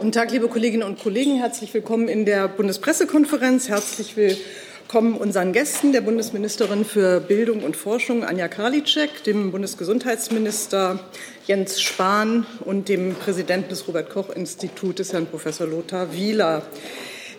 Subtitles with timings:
[0.00, 1.36] Guten Tag, liebe Kolleginnen und Kollegen.
[1.36, 3.68] Herzlich willkommen in der Bundespressekonferenz.
[3.68, 11.00] Herzlich willkommen unseren Gästen, der Bundesministerin für Bildung und Forschung Anja Karliczek, dem Bundesgesundheitsminister
[11.46, 16.62] Jens Spahn und dem Präsidenten des Robert-Koch-Institutes, Herrn Professor Lothar Wieler.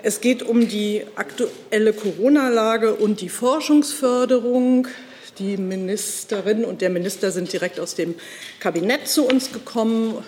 [0.03, 4.87] Es geht um die aktuelle Corona-Lage und die Forschungsförderung.
[5.39, 8.13] Die Ministerin und der Minister sind direkt aus dem
[8.59, 10.23] Kabinett zu uns gekommen.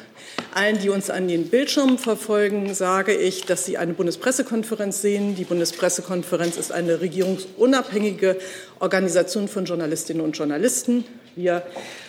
[0.54, 5.36] Allen, die uns an den Bildschirmen verfolgen, sage ich, dass Sie eine Bundespressekonferenz sehen.
[5.36, 8.38] Die Bundespressekonferenz ist eine regierungsunabhängige
[8.80, 11.06] Organisation von Journalistinnen und Journalisten.
[11.36, 11.64] Wir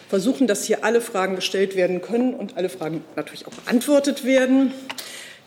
[0.09, 4.73] versuchen, dass hier alle Fragen gestellt werden können und alle Fragen natürlich auch beantwortet werden.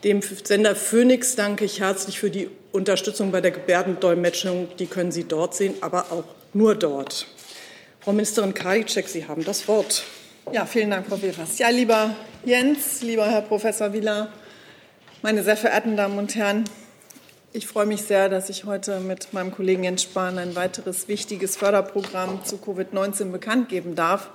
[0.04, 4.70] Dem Sender Phoenix danke ich herzlich für die Unterstützung bei der Gebärdendolmetschung.
[4.80, 6.23] Die können Sie dort sehen, aber auch
[6.54, 7.27] nur dort.
[7.99, 10.04] Frau Ministerin Karliczek, Sie haben das Wort.
[10.52, 11.59] Ja, vielen Dank, Frau Wilfers.
[11.59, 12.16] Ja, lieber
[12.47, 14.31] Jens, lieber Herr Professor Wieler,
[15.21, 16.63] meine sehr verehrten Damen und Herren,
[17.51, 21.57] ich freue mich sehr, dass ich heute mit meinem Kollegen Jens Spahn ein weiteres wichtiges
[21.57, 24.29] Förderprogramm zu Covid-19 bekannt geben darf.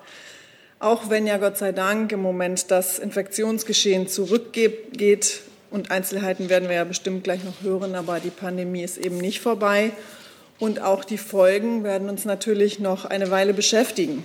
[0.78, 6.76] Auch wenn ja Gott sei Dank im Moment das Infektionsgeschehen zurückgeht und Einzelheiten werden wir
[6.76, 9.91] ja bestimmt gleich noch hören, aber die Pandemie ist eben nicht vorbei
[10.58, 14.22] und auch die Folgen werden uns natürlich noch eine Weile beschäftigen.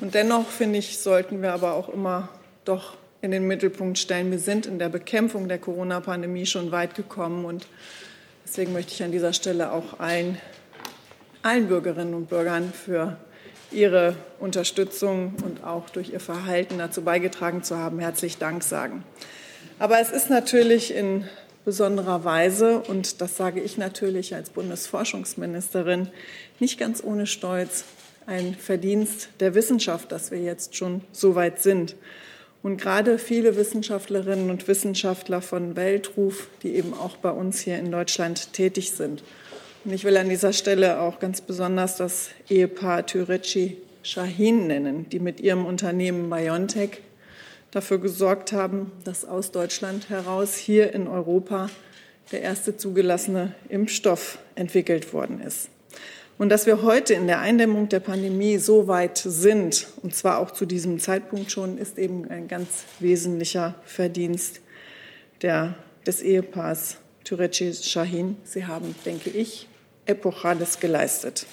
[0.00, 2.28] Und dennoch, finde ich, sollten wir aber auch immer
[2.64, 4.30] doch in den Mittelpunkt stellen.
[4.30, 7.44] Wir sind in der Bekämpfung der Corona-Pandemie schon weit gekommen.
[7.44, 7.66] Und
[8.44, 10.38] deswegen möchte ich an dieser Stelle auch allen,
[11.42, 13.16] allen Bürgerinnen und Bürgern für
[13.70, 19.04] ihre Unterstützung und auch durch ihr Verhalten dazu beigetragen zu haben, herzlich Dank sagen.
[19.78, 21.24] Aber es ist natürlich in
[21.64, 26.08] besonderer Weise, und das sage ich natürlich als Bundesforschungsministerin,
[26.58, 27.84] nicht ganz ohne Stolz,
[28.26, 31.96] ein Verdienst der Wissenschaft, dass wir jetzt schon so weit sind.
[32.62, 37.90] Und gerade viele Wissenschaftlerinnen und Wissenschaftler von Weltruf, die eben auch bei uns hier in
[37.90, 39.24] Deutschland tätig sind.
[39.84, 45.18] Und ich will an dieser Stelle auch ganz besonders das Ehepaar Türeci Shahin nennen, die
[45.18, 47.00] mit ihrem Unternehmen BioNTech
[47.72, 51.68] dafür gesorgt haben, dass aus Deutschland heraus hier in Europa
[52.30, 55.68] der erste zugelassene Impfstoff entwickelt worden ist.
[56.42, 60.50] Und dass wir heute in der Eindämmung der Pandemie so weit sind, und zwar auch
[60.50, 64.60] zu diesem Zeitpunkt schon, ist eben ein ganz wesentlicher Verdienst
[65.42, 68.38] der, des Ehepaars Türeci Shahin.
[68.42, 69.68] Sie haben, denke ich,
[70.04, 71.46] Epochales geleistet.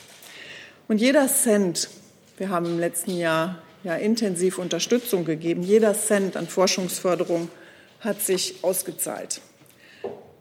[0.87, 1.91] Und jeder Cent,
[2.39, 7.49] wir haben im letzten Jahr ja intensiv Unterstützung gegeben, jeder Cent an Forschungsförderung
[7.99, 9.39] hat sich ausgezahlt.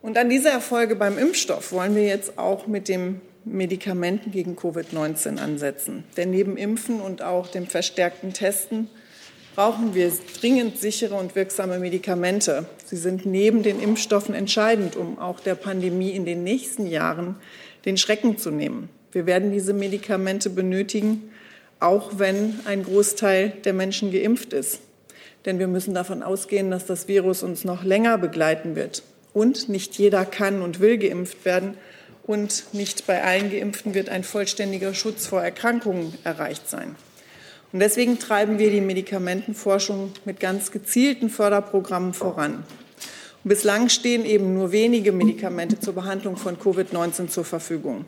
[0.01, 5.39] Und an diese Erfolge beim Impfstoff wollen wir jetzt auch mit dem Medikamenten gegen Covid-19
[5.39, 6.05] ansetzen.
[6.17, 8.89] Denn neben Impfen und auch dem verstärkten Testen
[9.55, 12.67] brauchen wir dringend sichere und wirksame Medikamente.
[12.85, 17.35] Sie sind neben den Impfstoffen entscheidend, um auch der Pandemie in den nächsten Jahren
[17.85, 18.89] den Schrecken zu nehmen.
[19.11, 21.33] Wir werden diese Medikamente benötigen,
[21.81, 24.81] auch wenn ein Großteil der Menschen geimpft ist.
[25.45, 29.03] Denn wir müssen davon ausgehen, dass das Virus uns noch länger begleiten wird.
[29.33, 31.77] Und nicht jeder kann und will geimpft werden
[32.29, 36.95] und nicht bei allen Geimpften wird ein vollständiger Schutz vor Erkrankungen erreicht sein.
[37.73, 42.65] Und deswegen treiben wir die Medikamentenforschung mit ganz gezielten Förderprogrammen voran.
[43.45, 48.05] Und bislang stehen eben nur wenige Medikamente zur Behandlung von Covid-19 zur Verfügung.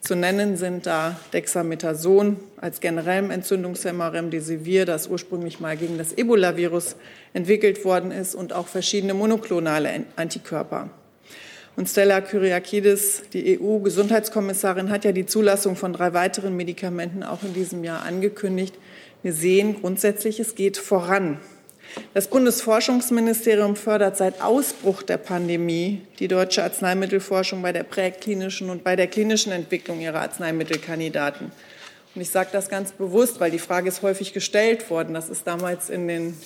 [0.00, 6.96] Zu nennen sind da Dexamethason als generellem Entzündungshemmer, Remdesivir, das ursprünglich mal gegen das Ebola-Virus
[7.32, 10.90] entwickelt worden ist, und auch verschiedene monoklonale Antikörper.
[11.74, 17.54] Und Stella Kyriakidis, die EU-Gesundheitskommissarin, hat ja die Zulassung von drei weiteren Medikamenten auch in
[17.54, 18.74] diesem Jahr angekündigt.
[19.22, 21.38] Wir sehen grundsätzlich, es geht voran.
[22.14, 28.96] Das Bundesforschungsministerium fördert seit Ausbruch der Pandemie die deutsche Arzneimittelforschung bei der präklinischen und bei
[28.96, 31.52] der klinischen Entwicklung ihrer Arzneimittelkandidaten.
[32.14, 35.14] Und ich sage das ganz bewusst, weil die Frage ist häufig gestellt worden.
[35.14, 36.36] Das ist damals in den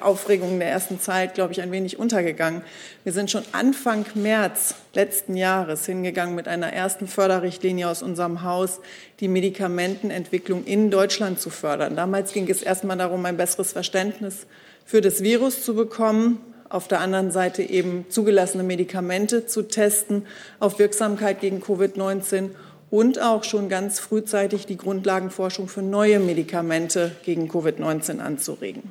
[0.00, 2.62] Aufregungen der ersten Zeit, glaube ich, ein wenig untergegangen.
[3.02, 8.78] Wir sind schon Anfang März letzten Jahres hingegangen mit einer ersten Förderrichtlinie aus unserem Haus,
[9.18, 11.96] die Medikamentenentwicklung in Deutschland zu fördern.
[11.96, 14.46] Damals ging es erst mal darum, ein besseres Verständnis
[14.84, 16.38] für das Virus zu bekommen,
[16.68, 20.26] auf der anderen Seite eben zugelassene Medikamente zu testen
[20.60, 22.50] auf Wirksamkeit gegen Covid-19
[22.90, 28.82] und auch schon ganz frühzeitig die Grundlagenforschung für neue Medikamente gegen Covid-19 anzuregen.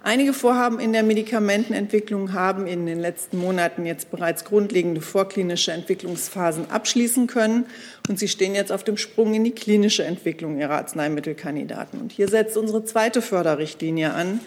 [0.00, 6.70] Einige Vorhaben in der Medikamentenentwicklung haben in den letzten Monaten jetzt bereits grundlegende vorklinische Entwicklungsphasen
[6.70, 7.66] abschließen können
[8.08, 12.00] und sie stehen jetzt auf dem Sprung in die klinische Entwicklung ihrer Arzneimittelkandidaten.
[12.00, 14.40] Und hier setzt unsere zweite Förderrichtlinie an,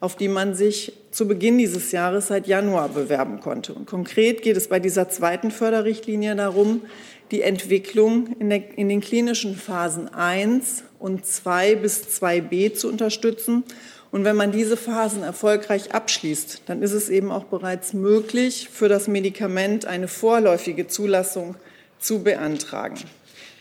[0.00, 3.72] auf die man sich zu Beginn dieses Jahres seit Januar bewerben konnte.
[3.72, 6.82] Und konkret geht es bei dieser zweiten Förderrichtlinie darum,
[7.30, 13.64] die Entwicklung in, der, in den klinischen Phasen 1 und 2 bis 2b zu unterstützen.
[14.10, 18.88] Und wenn man diese Phasen erfolgreich abschließt, dann ist es eben auch bereits möglich, für
[18.88, 21.54] das Medikament eine vorläufige Zulassung
[22.00, 22.98] zu beantragen.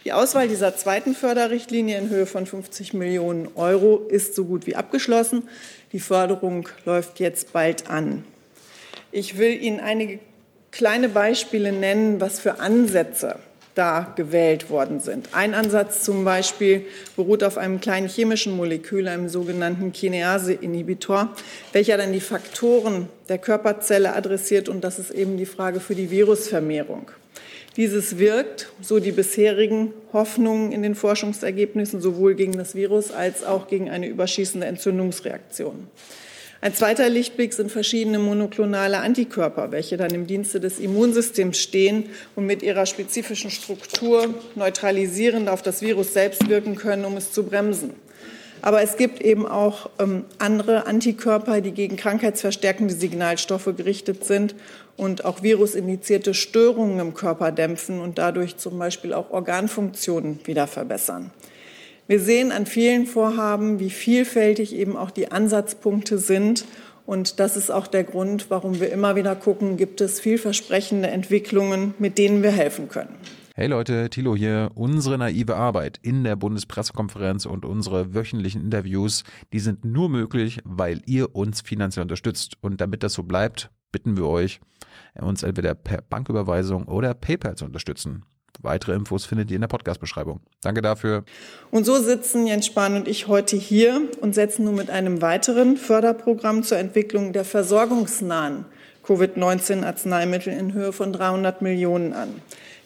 [0.05, 4.75] Die Auswahl dieser zweiten Förderrichtlinie in Höhe von 50 Millionen Euro ist so gut wie
[4.75, 5.47] abgeschlossen.
[5.91, 8.23] Die Förderung läuft jetzt bald an.
[9.11, 10.19] Ich will Ihnen einige
[10.71, 13.39] kleine Beispiele nennen, was für Ansätze
[13.79, 15.29] da gewählt worden sind.
[15.31, 16.85] Ein Ansatz zum Beispiel
[17.15, 21.33] beruht auf einem kleinen chemischen Molekül, einem sogenannten Kinease-Inhibitor,
[21.71, 26.11] welcher dann die Faktoren der Körperzelle adressiert und das ist eben die Frage für die
[26.11, 27.09] Virusvermehrung.
[27.77, 33.69] Dieses wirkt, so die bisherigen Hoffnungen in den Forschungsergebnissen, sowohl gegen das Virus als auch
[33.69, 35.87] gegen eine überschießende Entzündungsreaktion.
[36.61, 42.45] Ein zweiter Lichtblick sind verschiedene monoklonale Antikörper, welche dann im Dienste des Immunsystems stehen und
[42.45, 47.93] mit ihrer spezifischen Struktur neutralisierend auf das Virus selbst wirken können, um es zu bremsen.
[48.61, 54.53] Aber es gibt eben auch ähm, andere Antikörper, die gegen krankheitsverstärkende Signalstoffe gerichtet sind
[54.97, 61.31] und auch virusindizierte Störungen im Körper dämpfen und dadurch zum Beispiel auch Organfunktionen wieder verbessern.
[62.09, 66.65] Wir sehen an vielen Vorhaben, wie vielfältig eben auch die Ansatzpunkte sind.
[67.05, 71.93] Und das ist auch der Grund, warum wir immer wieder gucken, gibt es vielversprechende Entwicklungen,
[71.99, 73.13] mit denen wir helfen können.
[73.53, 74.71] Hey Leute, Thilo hier.
[74.73, 79.23] Unsere naive Arbeit in der Bundespressekonferenz und unsere wöchentlichen Interviews,
[79.53, 82.57] die sind nur möglich, weil ihr uns finanziell unterstützt.
[82.61, 84.61] Und damit das so bleibt, bitten wir euch,
[85.13, 88.25] uns entweder per Banküberweisung oder PayPal zu unterstützen.
[88.61, 90.41] Weitere Infos findet ihr in der Podcast-Beschreibung.
[90.61, 91.23] Danke dafür.
[91.71, 95.77] Und so sitzen Jens Spahn und ich heute hier und setzen nun mit einem weiteren
[95.77, 98.65] Förderprogramm zur Entwicklung der versorgungsnahen
[99.05, 102.41] Covid-19-Arzneimittel in Höhe von 300 Millionen an.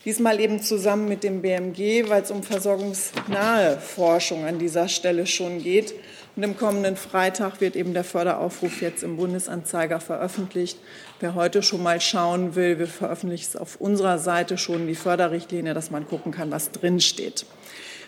[0.06, 5.64] Diesmal eben zusammen mit dem BMG, weil es um versorgungsnahe Forschung an dieser Stelle schon
[5.64, 5.94] geht.
[6.36, 10.80] Und im kommenden Freitag wird eben der Förderaufruf jetzt im Bundesanzeiger veröffentlicht.
[11.20, 15.76] Wer heute schon mal schauen will, wir veröffentlichen es auf unserer Seite schon die Förderrichtlinie,
[15.76, 17.46] dass man gucken kann, was drinsteht.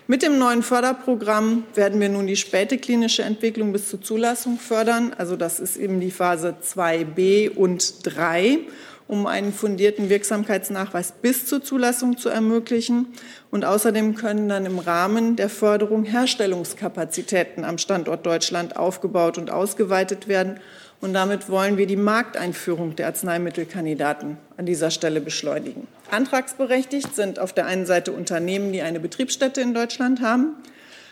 [0.07, 5.13] Mit dem neuen Förderprogramm werden wir nun die späte klinische Entwicklung bis zur Zulassung fördern.
[5.17, 8.59] Also das ist eben die Phase 2b und 3
[9.07, 13.07] um einen fundierten Wirksamkeitsnachweis bis zur Zulassung zu ermöglichen.
[13.51, 20.27] Und außerdem können dann im Rahmen der Förderung Herstellungskapazitäten am Standort Deutschland aufgebaut und ausgeweitet
[20.27, 20.59] werden.
[21.01, 25.87] Und damit wollen wir die Markteinführung der Arzneimittelkandidaten an dieser Stelle beschleunigen.
[26.09, 30.55] Antragsberechtigt sind auf der einen Seite Unternehmen, die eine Betriebsstätte in Deutschland haben,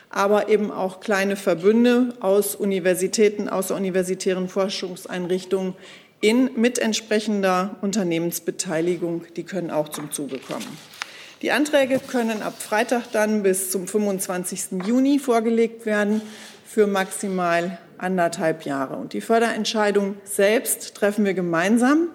[0.09, 5.75] aber eben auch kleine Verbünde aus Universitäten, außeruniversitären Forschungseinrichtungen,
[6.23, 10.65] in, mit entsprechender Unternehmensbeteiligung, die können auch zum Zuge kommen.
[11.41, 14.85] Die Anträge können ab Freitag dann bis zum 25.
[14.85, 16.21] Juni vorgelegt werden
[16.65, 18.95] für maximal anderthalb Jahre.
[18.95, 22.07] Und die Förderentscheidung selbst treffen wir gemeinsam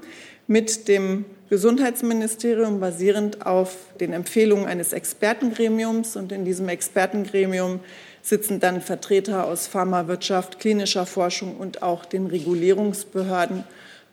[0.46, 6.16] mit dem Gesundheitsministerium basierend auf den Empfehlungen eines Expertengremiums.
[6.16, 7.80] Und in diesem Expertengremium
[8.22, 13.64] sitzen dann Vertreter aus Pharmawirtschaft, klinischer Forschung und auch den Regulierungsbehörden.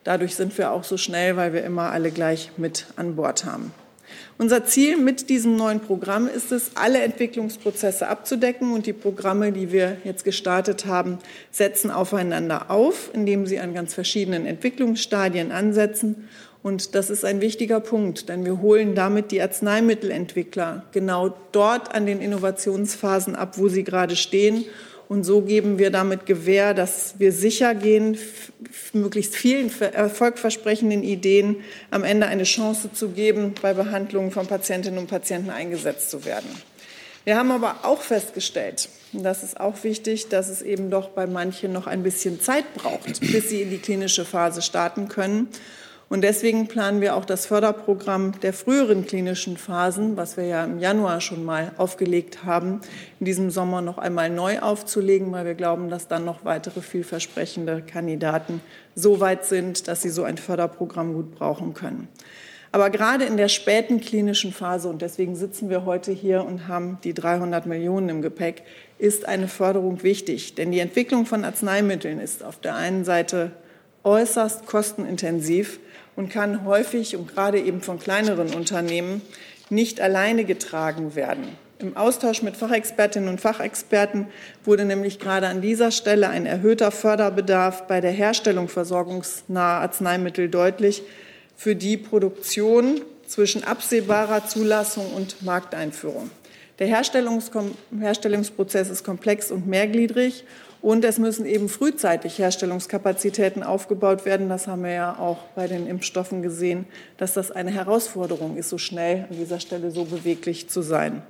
[0.06, 3.74] Dadurch sind wir auch so schnell, weil wir immer alle gleich mit an Bord haben.
[4.38, 9.72] Unser Ziel mit diesem neuen Programm ist es, alle Entwicklungsprozesse abzudecken und die Programme, die
[9.72, 11.18] wir jetzt gestartet haben,
[11.50, 16.30] setzen aufeinander auf, indem sie an ganz verschiedenen Entwicklungsstadien ansetzen.
[16.62, 22.06] Und das ist ein wichtiger Punkt, denn wir holen damit die Arzneimittelentwickler genau dort an
[22.06, 24.66] den Innovationsphasen ab, wo sie gerade stehen
[25.08, 28.18] und so geben wir damit Gewähr, dass wir sicher gehen,
[28.94, 31.58] möglichst vielen erfolgversprechenden Ideen
[31.92, 36.50] am Ende eine Chance zu geben, bei Behandlungen von Patientinnen und Patienten eingesetzt zu werden.
[37.24, 41.26] Wir haben aber auch festgestellt, und das ist auch wichtig, dass es eben doch bei
[41.26, 45.48] manchen noch ein bisschen Zeit braucht, bis sie in die klinische Phase starten können.
[46.08, 50.78] Und deswegen planen wir auch das Förderprogramm der früheren klinischen Phasen, was wir ja im
[50.78, 52.82] Januar schon mal aufgelegt haben,
[53.20, 57.82] in diesem Sommer noch einmal neu aufzulegen, weil wir glauben, dass dann noch weitere vielversprechende
[57.82, 58.62] Kandidaten
[58.94, 62.08] so weit sind, dass sie so ein Förderprogramm gut brauchen können.
[62.72, 67.00] Aber gerade in der späten klinischen Phase, und deswegen sitzen wir heute hier und haben
[67.04, 68.64] die 300 Millionen im Gepäck,
[69.00, 70.56] ist eine Förderung wichtig.
[70.56, 73.54] Denn die Entwicklung von Arzneimitteln ist auf der einen Seite
[74.04, 75.80] äußerst kostenintensiv
[76.16, 79.22] und kann häufig und gerade eben von kleineren Unternehmen
[79.70, 81.48] nicht alleine getragen werden.
[81.80, 84.28] Im Austausch mit Fachexpertinnen und Fachexperten
[84.64, 91.04] wurde nämlich gerade an dieser Stelle ein erhöhter Förderbedarf bei der Herstellung versorgungsnaher Arzneimittel deutlich
[91.58, 96.30] für die Produktion zwischen absehbarer Zulassung und Markteinführung.
[96.80, 100.46] Der Herstellungsprozess ist komplex und mehrgliedrig
[100.86, 104.50] und es müssen eben frühzeitig Herstellungskapazitäten aufgebaut werden.
[104.50, 106.86] Das haben wir ja auch bei den Impfstoffen gesehen,
[107.18, 111.24] dass das eine Herausforderung ist, so schnell an dieser Stelle so beweglich zu sein.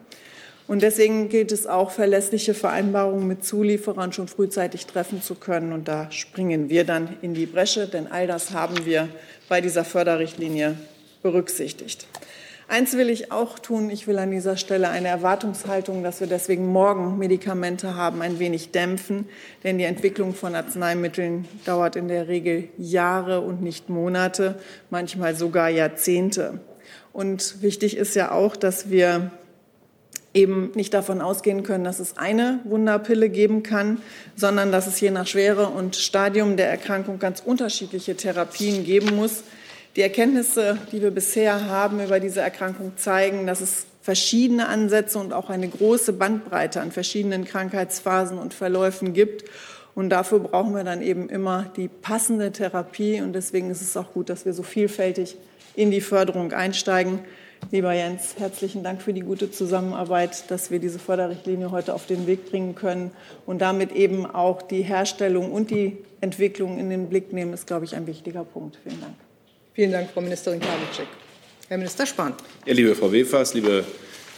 [0.68, 5.72] Und deswegen gilt es auch, verlässliche Vereinbarungen mit Zulieferern schon frühzeitig treffen zu können.
[5.72, 9.08] Und da springen wir dann in die Bresche, denn all das haben wir
[9.48, 10.76] bei dieser Förderrichtlinie
[11.24, 12.08] berücksichtigt.
[12.68, 13.92] Eins will ich auch tun.
[13.92, 18.72] Ich will an dieser Stelle eine Erwartungshaltung, dass wir deswegen morgen Medikamente haben, ein wenig
[18.72, 19.30] dämpfen.
[19.64, 24.56] Denn die Entwicklung von Arzneimitteln dauert in der Regel Jahre und nicht Monate,
[24.90, 26.60] manchmal sogar Jahrzehnte.
[27.14, 29.30] Und wichtig ist ja auch, dass wir
[30.34, 34.02] eben nicht davon ausgehen können, dass es eine Wunderpille geben kann,
[34.36, 39.44] sondern dass es je nach Schwere und Stadium der Erkrankung ganz unterschiedliche Therapien geben muss
[39.96, 45.34] die Erkenntnisse, die wir bisher haben über diese Erkrankung, zeigen, dass es verschiedene Ansätze und
[45.34, 49.46] auch eine große Bandbreite an verschiedenen Krankheitsphasen und Verläufen gibt.
[49.96, 53.22] Und dafür brauchen wir dann eben immer die passende Therapie.
[53.22, 55.38] Und deswegen ist es auch gut, dass wir so vielfältig
[55.76, 57.20] in die Förderung einsteigen.
[57.72, 62.28] Lieber Jens, herzlichen Dank für die gute Zusammenarbeit, dass wir diese Förderrichtlinie heute auf den
[62.28, 63.12] Weg bringen können
[63.46, 67.86] und damit eben auch die Herstellung und die Entwicklung in den Blick nehmen, ist, glaube
[67.86, 68.78] ich, ein wichtiger Punkt.
[68.84, 69.25] Vielen Dank.
[69.76, 71.08] Vielen Dank, Frau Ministerin Karliczek.
[71.68, 72.34] Herr Minister Spahn.
[72.66, 73.84] Ja, liebe Frau Wefers, liebe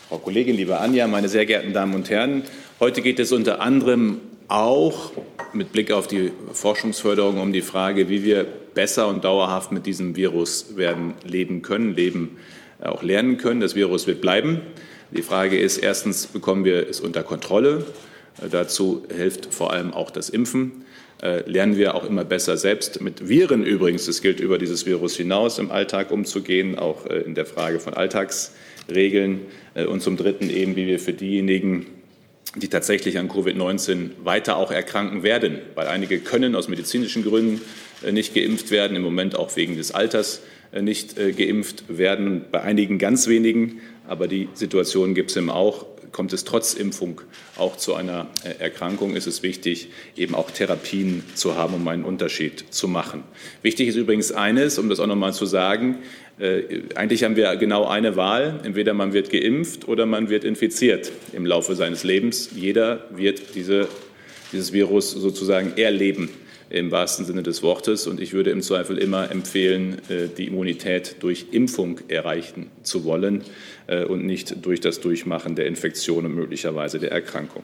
[0.09, 2.41] Frau Kollegin, liebe Anja, meine sehr geehrten Damen und Herren,
[2.79, 5.11] heute geht es unter anderem auch
[5.53, 10.15] mit Blick auf die Forschungsförderung um die Frage, wie wir besser und dauerhaft mit diesem
[10.15, 12.37] Virus werden leben können, leben
[12.81, 13.59] äh, auch lernen können.
[13.59, 14.61] Das Virus wird bleiben.
[15.11, 17.85] Die Frage ist erstens, bekommen wir es unter Kontrolle?
[18.41, 20.83] Äh, dazu hilft vor allem auch das Impfen.
[21.21, 25.17] Äh, lernen wir auch immer besser selbst mit Viren übrigens, das gilt über dieses Virus
[25.17, 29.41] hinaus, im Alltag umzugehen, auch äh, in der Frage von Alltagsregeln.
[29.73, 31.87] Äh, und zum Dritten eben, wie wir für diejenigen,
[32.55, 37.61] die tatsächlich an Covid-19 weiter auch erkranken werden, weil einige können aus medizinischen Gründen
[38.09, 40.41] nicht geimpft werden, im Moment auch wegen des Alters
[40.79, 45.85] nicht geimpft werden, bei einigen ganz wenigen, aber die Situation gibt es eben auch
[46.17, 47.21] kommt es trotz Impfung
[47.57, 52.03] auch zu einer äh, Erkrankung, ist es wichtig, eben auch Therapien zu haben, um einen
[52.03, 53.23] Unterschied zu machen.
[53.61, 55.99] Wichtig ist übrigens eines, um das auch noch mal zu sagen,
[56.39, 56.63] äh,
[56.95, 58.61] eigentlich haben wir genau eine Wahl.
[58.63, 62.49] Entweder man wird geimpft oder man wird infiziert im Laufe seines Lebens.
[62.55, 63.87] Jeder wird diese,
[64.51, 66.29] dieses Virus sozusagen erleben
[66.69, 68.07] im wahrsten Sinne des Wortes.
[68.07, 73.43] Und ich würde im Zweifel immer empfehlen, äh, die Immunität durch Impfung erreichen zu wollen
[73.87, 77.63] äh, und nicht durch das Durchmachen der Infektion und möglicherweise der Erkrankung.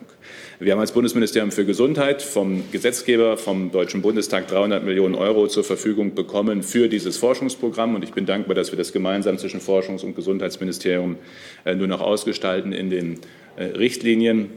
[0.58, 5.64] Wir haben als Bundesministerium für Gesundheit vom Gesetzgeber, vom Deutschen Bundestag 300 Millionen Euro zur
[5.64, 7.94] Verfügung bekommen für dieses Forschungsprogramm.
[7.94, 11.16] Und ich bin dankbar, dass wir das gemeinsam zwischen Forschungs- und Gesundheitsministerium
[11.64, 13.20] äh, nur noch ausgestalten in den
[13.56, 14.50] Richtlinien.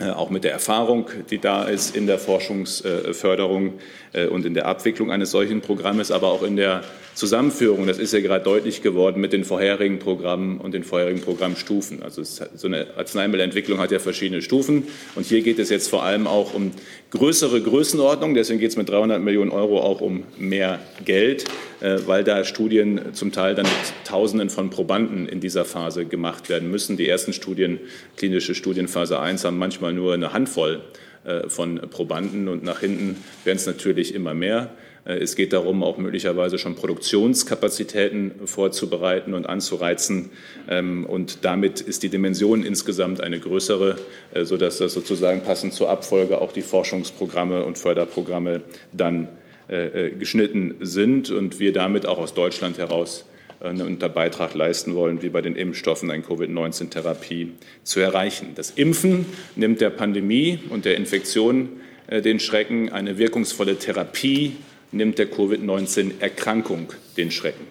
[0.00, 3.74] Äh, auch mit der Erfahrung, die da ist in der Forschungsförderung
[4.12, 6.82] äh, und in der Abwicklung eines solchen Programmes, aber auch in der
[7.14, 12.02] Zusammenführung, das ist ja gerade deutlich geworden, mit den vorherigen Programmen und den vorherigen Programmstufen.
[12.02, 16.26] Also so eine Arzneimittelentwicklung hat ja verschiedene Stufen und hier geht es jetzt vor allem
[16.26, 16.72] auch um
[17.10, 18.34] größere Größenordnung.
[18.34, 21.44] Deswegen geht es mit 300 Millionen Euro auch um mehr Geld,
[21.80, 26.48] äh, weil da Studien zum Teil dann mit Tausenden von Probanden in dieser Phase gemacht
[26.48, 26.96] werden müssen.
[26.96, 27.78] Die ersten Studien,
[28.16, 30.82] klinische Studien Phase 1, haben manchmal nur eine Handvoll
[31.24, 34.70] äh, von Probanden und nach hinten werden es natürlich immer mehr.
[35.04, 40.30] Äh, es geht darum, auch möglicherweise schon Produktionskapazitäten vorzubereiten und anzureizen.
[40.68, 43.96] Ähm, und damit ist die Dimension insgesamt eine größere,
[44.32, 49.28] äh, sodass das sozusagen passend zur Abfolge auch die Forschungsprogramme und Förderprogramme dann
[49.68, 53.24] äh, geschnitten sind und wir damit auch aus Deutschland heraus
[53.60, 58.48] einen Beitrag leisten wollen, wie bei den Impfstoffen eine Covid-19-Therapie zu erreichen.
[58.56, 59.24] Das Impfen
[59.56, 61.80] nimmt der Pandemie und der Infektion
[62.10, 62.92] den Schrecken.
[62.92, 64.56] Eine wirkungsvolle Therapie
[64.94, 67.66] nimmt der Covid-19-Erkrankung den Schrecken.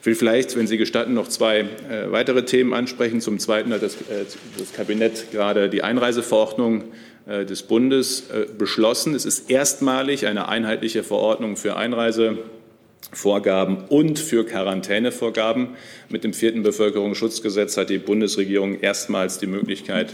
[0.00, 3.20] Ich will vielleicht, wenn Sie gestatten, noch zwei äh, weitere Themen ansprechen.
[3.20, 4.24] Zum Zweiten hat das, äh,
[4.58, 6.82] das Kabinett gerade die Einreiseverordnung
[7.24, 9.14] äh, des Bundes äh, beschlossen.
[9.14, 15.68] Es ist erstmalig eine einheitliche Verordnung für Einreisevorgaben und für Quarantänevorgaben.
[16.08, 20.12] Mit dem vierten Bevölkerungsschutzgesetz hat die Bundesregierung erstmals die Möglichkeit,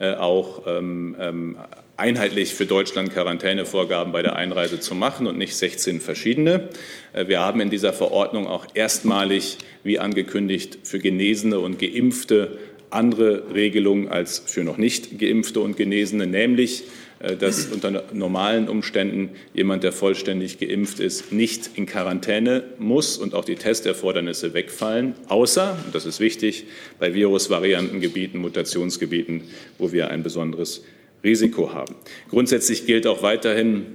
[0.00, 1.56] äh, auch ähm, ähm,
[2.00, 6.70] einheitlich für Deutschland Quarantänevorgaben bei der Einreise zu machen und nicht 16 verschiedene.
[7.12, 12.58] Äh, wir haben in dieser Verordnung auch erstmalig, wie angekündigt, für Genesene und Geimpfte
[12.90, 16.84] andere Regelung als für noch nicht geimpfte und Genesene, nämlich
[17.20, 23.34] äh, dass unter normalen Umständen jemand, der vollständig geimpft ist, nicht in Quarantäne muss und
[23.34, 26.64] auch die Testerfordernisse wegfallen, außer, und das ist wichtig,
[26.98, 29.42] bei Virusvariantengebieten, Mutationsgebieten,
[29.78, 30.82] wo wir ein besonderes
[31.22, 31.94] Risiko haben.
[32.28, 33.86] Grundsätzlich gilt auch weiterhin,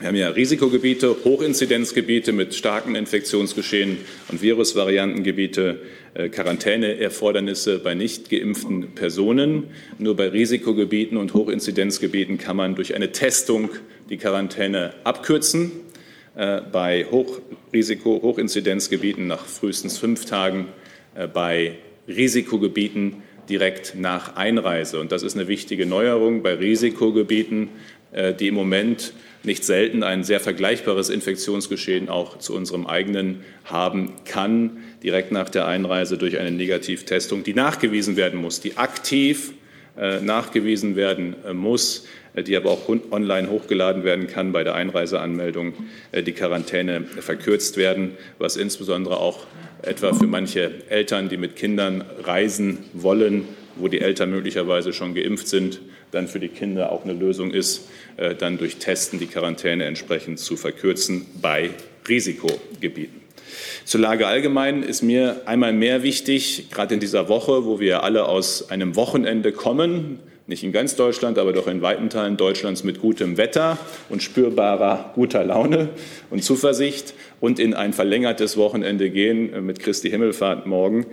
[0.00, 5.82] wir haben ja Risikogebiete, Hochinzidenzgebiete mit starken Infektionsgeschehen und Virusvariantengebiete,
[6.14, 9.64] äh, Quarantäneerfordernisse bei nicht geimpften Personen.
[9.98, 13.70] Nur bei Risikogebieten und Hochinzidenzgebieten kann man durch eine Testung
[14.10, 15.70] die Quarantäne abkürzen.
[16.34, 20.66] Äh, bei Hochrisiko, Hochinzidenzgebieten nach frühestens fünf Tagen,
[21.14, 21.76] äh, bei
[22.08, 25.00] Risikogebieten direkt nach Einreise.
[25.00, 27.68] Und das ist eine wichtige Neuerung bei Risikogebieten,
[28.38, 29.12] die im Moment
[29.44, 35.66] nicht selten ein sehr vergleichbares Infektionsgeschehen auch zu unserem eigenen haben kann, direkt nach der
[35.66, 39.52] Einreise durch eine Negativtestung, die nachgewiesen werden muss, die aktiv
[39.96, 44.74] äh, nachgewiesen werden äh, muss, äh, die aber auch online hochgeladen werden kann bei der
[44.74, 45.74] Einreiseanmeldung,
[46.10, 49.46] äh, die Quarantäne verkürzt werden, was insbesondere auch
[49.86, 55.48] etwa für manche Eltern, die mit Kindern reisen wollen, wo die Eltern möglicherweise schon geimpft
[55.48, 59.84] sind, dann für die Kinder auch eine Lösung ist, äh, dann durch Testen die Quarantäne
[59.84, 61.70] entsprechend zu verkürzen bei
[62.08, 63.22] Risikogebieten.
[63.84, 68.26] Zur Lage allgemein ist mir einmal mehr wichtig, gerade in dieser Woche, wo wir alle
[68.26, 73.00] aus einem Wochenende kommen, nicht in ganz Deutschland, aber doch in weiten Teilen Deutschlands mit
[73.00, 73.78] gutem Wetter
[74.10, 75.88] und spürbarer guter Laune
[76.28, 77.14] und Zuversicht
[77.44, 81.04] und in ein verlängertes Wochenende gehen äh, mit Christi Himmelfahrt morgen,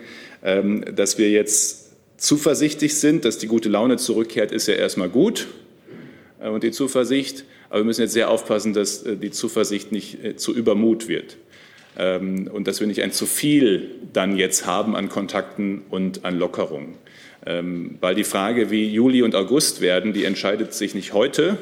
[0.43, 5.47] ähm, dass wir jetzt zuversichtlich sind, dass die gute Laune zurückkehrt, ist ja erstmal gut
[6.41, 7.43] äh, und die Zuversicht.
[7.69, 11.35] Aber wir müssen jetzt sehr aufpassen, dass äh, die Zuversicht nicht zu Übermut wird
[11.97, 16.39] ähm, und dass wir nicht ein zu viel dann jetzt haben an Kontakten und an
[16.39, 16.93] Lockerungen.
[17.45, 21.57] Ähm, weil die Frage, wie Juli und August werden, die entscheidet sich nicht heute.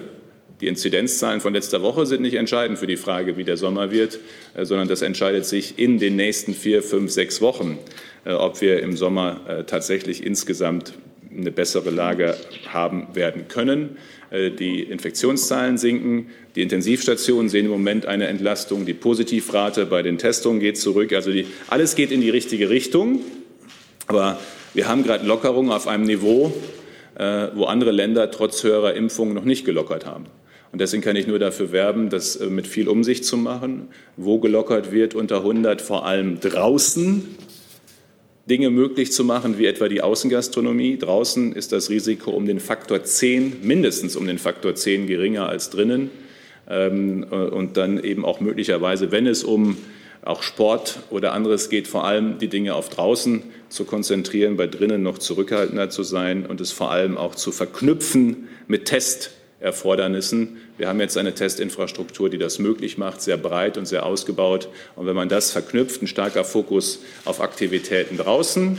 [0.61, 4.19] Die Inzidenzzahlen von letzter Woche sind nicht entscheidend für die Frage, wie der Sommer wird,
[4.61, 7.79] sondern das entscheidet sich in den nächsten vier, fünf, sechs Wochen.
[8.25, 10.93] Äh, ob wir im Sommer äh, tatsächlich insgesamt
[11.35, 12.35] eine bessere Lage
[12.67, 13.97] haben werden können.
[14.29, 20.17] Äh, die Infektionszahlen sinken, die Intensivstationen sehen im Moment eine Entlastung, die Positivrate bei den
[20.17, 21.13] Testungen geht zurück.
[21.13, 23.21] Also die, alles geht in die richtige Richtung.
[24.07, 24.39] Aber
[24.73, 26.51] wir haben gerade Lockerungen auf einem Niveau,
[27.53, 30.25] wo andere Länder trotz höherer Impfungen noch nicht gelockert haben.
[30.71, 34.91] Und deswegen kann ich nur dafür werben, das mit viel Umsicht zu machen, wo gelockert
[34.91, 37.23] wird unter 100, vor allem draußen
[38.49, 40.97] Dinge möglich zu machen, wie etwa die Außengastronomie.
[40.97, 45.69] Draußen ist das Risiko um den Faktor 10, mindestens um den Faktor 10 geringer als
[45.69, 46.09] drinnen.
[46.67, 49.77] Ähm, äh, und dann eben auch möglicherweise, wenn es um
[50.23, 55.01] auch Sport oder anderes geht, vor allem die Dinge auf draußen zu konzentrieren, bei drinnen
[55.01, 60.57] noch zurückhaltender zu sein und es vor allem auch zu verknüpfen mit Test Erfordernissen.
[60.77, 64.69] Wir haben jetzt eine Testinfrastruktur, die das möglich macht, sehr breit und sehr ausgebaut.
[64.95, 68.77] Und wenn man das verknüpft, ein starker Fokus auf Aktivitäten draußen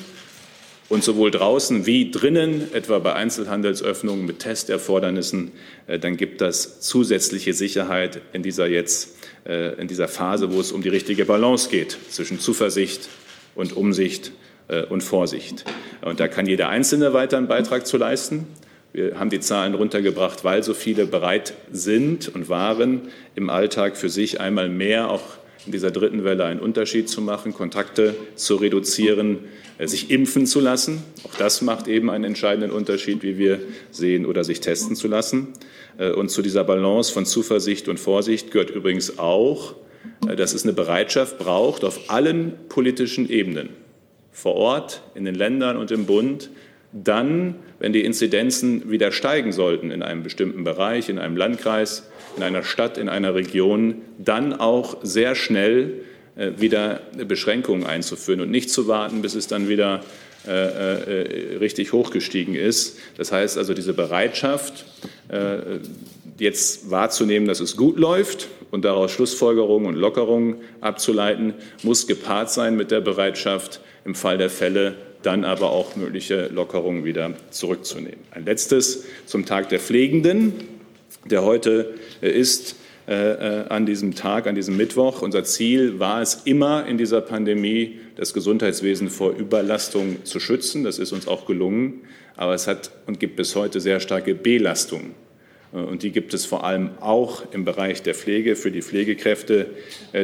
[0.88, 5.52] und sowohl draußen wie drinnen, etwa bei Einzelhandelsöffnungen mit Testerfordernissen,
[5.86, 9.16] äh, dann gibt das zusätzliche Sicherheit in dieser jetzt
[9.46, 13.08] äh, in dieser Phase, wo es um die richtige Balance geht zwischen Zuversicht
[13.54, 14.32] und Umsicht
[14.68, 15.64] äh, und Vorsicht.
[16.02, 18.46] Und da kann jeder Einzelne weiter einen Beitrag zu leisten.
[18.92, 23.02] Wir haben die Zahlen runtergebracht, weil so viele bereit sind und waren,
[23.36, 25.22] im Alltag für sich einmal mehr auch
[25.66, 29.40] in dieser dritten Welle einen Unterschied zu machen, Kontakte zu reduzieren,
[29.78, 31.02] äh, sich impfen zu lassen.
[31.24, 35.48] Auch das macht eben einen entscheidenden Unterschied, wie wir sehen, oder sich testen zu lassen.
[35.98, 39.74] Äh, und zu dieser Balance von Zuversicht und Vorsicht gehört übrigens auch,
[40.28, 43.68] äh, dass es eine Bereitschaft braucht, auf allen politischen Ebenen,
[44.32, 46.50] vor Ort, in den Ländern und im Bund,
[46.92, 52.42] dann, wenn die Inzidenzen wieder steigen sollten in einem bestimmten Bereich, in einem Landkreis, in
[52.42, 56.02] einer Stadt, in einer Region, dann auch sehr schnell
[56.36, 60.02] äh, wieder Beschränkungen einzuführen und nicht zu warten, bis es dann wieder
[60.46, 62.98] äh, äh, richtig hochgestiegen ist.
[63.16, 64.86] Das heißt also, diese Bereitschaft,
[66.38, 72.76] jetzt wahrzunehmen, dass es gut läuft und daraus Schlussfolgerungen und Lockerungen abzuleiten, muss gepaart sein
[72.76, 78.20] mit der Bereitschaft, im Fall der Fälle dann aber auch mögliche Lockerungen wieder zurückzunehmen.
[78.30, 80.54] Ein letztes zum Tag der Pflegenden,
[81.24, 82.76] der heute äh, ist.
[83.10, 85.20] Äh, äh, an diesem Tag, an diesem Mittwoch.
[85.22, 90.84] Unser Ziel war es immer in dieser Pandemie, das Gesundheitswesen vor Überlastung zu schützen.
[90.84, 92.02] Das ist uns auch gelungen.
[92.36, 95.14] Aber es hat und gibt bis heute sehr starke Belastungen.
[95.72, 99.66] Und die gibt es vor allem auch im Bereich der Pflege für die Pflegekräfte,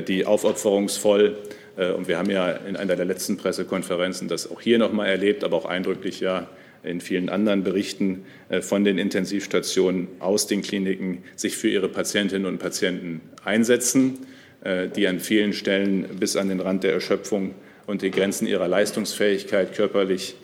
[0.06, 1.36] die aufopferungsvoll
[1.76, 5.44] und wir haben ja in einer der letzten Pressekonferenzen das auch hier noch mal erlebt,
[5.44, 6.48] aber auch eindrücklich ja
[6.86, 12.46] in vielen anderen Berichten äh, von den Intensivstationen aus den Kliniken sich für ihre Patientinnen
[12.46, 14.18] und Patienten einsetzen,
[14.62, 17.54] äh, die an vielen Stellen bis an den Rand der Erschöpfung
[17.86, 20.34] und die Grenzen ihrer Leistungsfähigkeit körperlich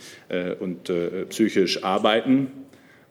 [0.61, 0.91] und
[1.29, 2.53] psychisch arbeiten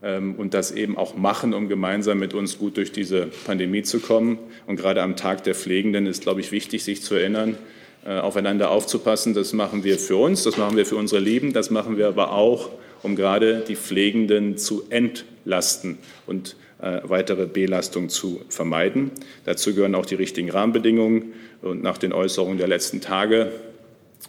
[0.02, 4.00] ähm, und das eben auch machen, um gemeinsam mit uns gut durch diese Pandemie zu
[4.00, 4.40] kommen.
[4.68, 8.72] Und gerade am Tag der Pflegenden ist, glaube ich, wichtig, sich zu erinnern, äh, aufeinander
[8.72, 9.34] aufzupassen.
[9.34, 12.32] Das machen wir für uns, das machen wir für unsere Lieben, das machen wir aber
[12.32, 12.70] auch,
[13.04, 19.12] um gerade die Pflegenden zu entlasten und äh, weitere Belastung zu vermeiden.
[19.46, 21.34] Dazu gehören auch die richtigen Rahmenbedingungen.
[21.62, 23.52] Und nach den Äußerungen der letzten Tage,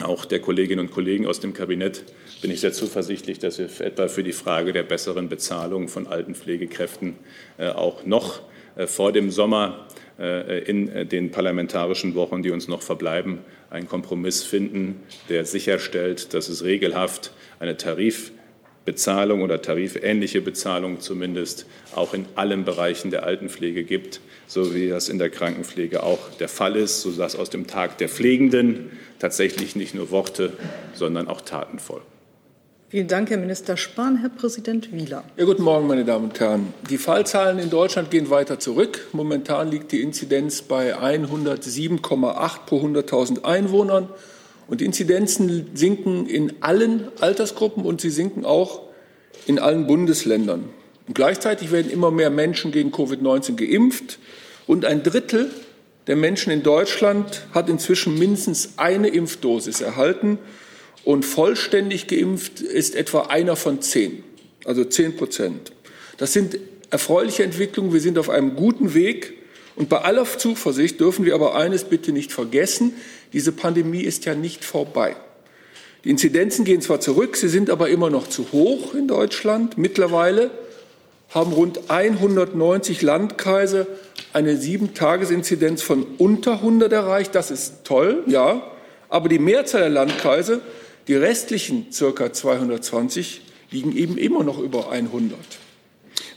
[0.05, 2.05] auch der Kolleginnen und Kollegen aus dem Kabinett,
[2.43, 6.35] bin ich sehr zuversichtlich, dass wir etwa für die Frage der besseren Bezahlung von alten
[6.35, 7.15] Pflegekräften
[7.57, 8.43] äh, auch noch
[8.87, 9.87] vor dem Sommer
[10.19, 13.41] in den parlamentarischen Wochen, die uns noch verbleiben,
[13.73, 22.13] einen Kompromiss finden, der sicherstellt, dass es regelhaft eine Tarifbezahlung oder tarifähnliche Bezahlung zumindest auch
[22.13, 26.77] in allen Bereichen der Altenpflege gibt, so wie das in der Krankenpflege auch der Fall
[26.77, 30.53] ist, sodass aus dem Tag der Pflegenden tatsächlich nicht nur Worte,
[30.93, 32.12] sondern auch Taten folgen.
[32.93, 34.19] Vielen Dank, Herr Minister Spahn.
[34.19, 35.25] Herr Präsident Wieler.
[35.39, 36.75] Ja, guten Morgen, meine Damen und Herren.
[36.91, 39.09] Die Fallzahlen in Deutschland gehen weiter zurück.
[39.15, 44.11] Momentan liegt die Inzidenz bei 107,8 pro 100.000 Einwohnern.
[44.69, 48.83] Und die Inzidenzen sinken in allen Altersgruppen und sie sinken auch
[49.47, 50.69] in allen Bundesländern.
[51.09, 54.19] Und gleichzeitig werden immer mehr Menschen gegen Covid-19 geimpft.
[54.67, 55.51] Und ein Drittel
[56.09, 60.39] der Menschen in Deutschland hat inzwischen mindestens eine Impfdosis erhalten
[61.05, 64.23] und vollständig geimpft ist etwa einer von zehn,
[64.65, 65.73] also zehn Prozent.
[66.17, 66.59] Das sind
[66.91, 67.93] erfreuliche Entwicklungen.
[67.93, 69.35] Wir sind auf einem guten Weg.
[69.75, 72.95] Und bei aller Zuversicht dürfen wir aber eines bitte nicht vergessen.
[73.33, 75.17] Diese Pandemie ist ja nicht vorbei.
[76.05, 79.79] Die Inzidenzen gehen zwar zurück, sie sind aber immer noch zu hoch in Deutschland.
[79.79, 80.51] Mittlerweile
[81.31, 83.87] haben rund 190 Landkreise
[84.33, 87.35] eine Sieben-Tages-Inzidenz von unter 100 erreicht.
[87.35, 88.63] Das ist toll, ja.
[89.09, 90.61] Aber die Mehrzahl der Landkreise
[91.09, 95.39] die restlichen circa 220 liegen eben immer noch über 100.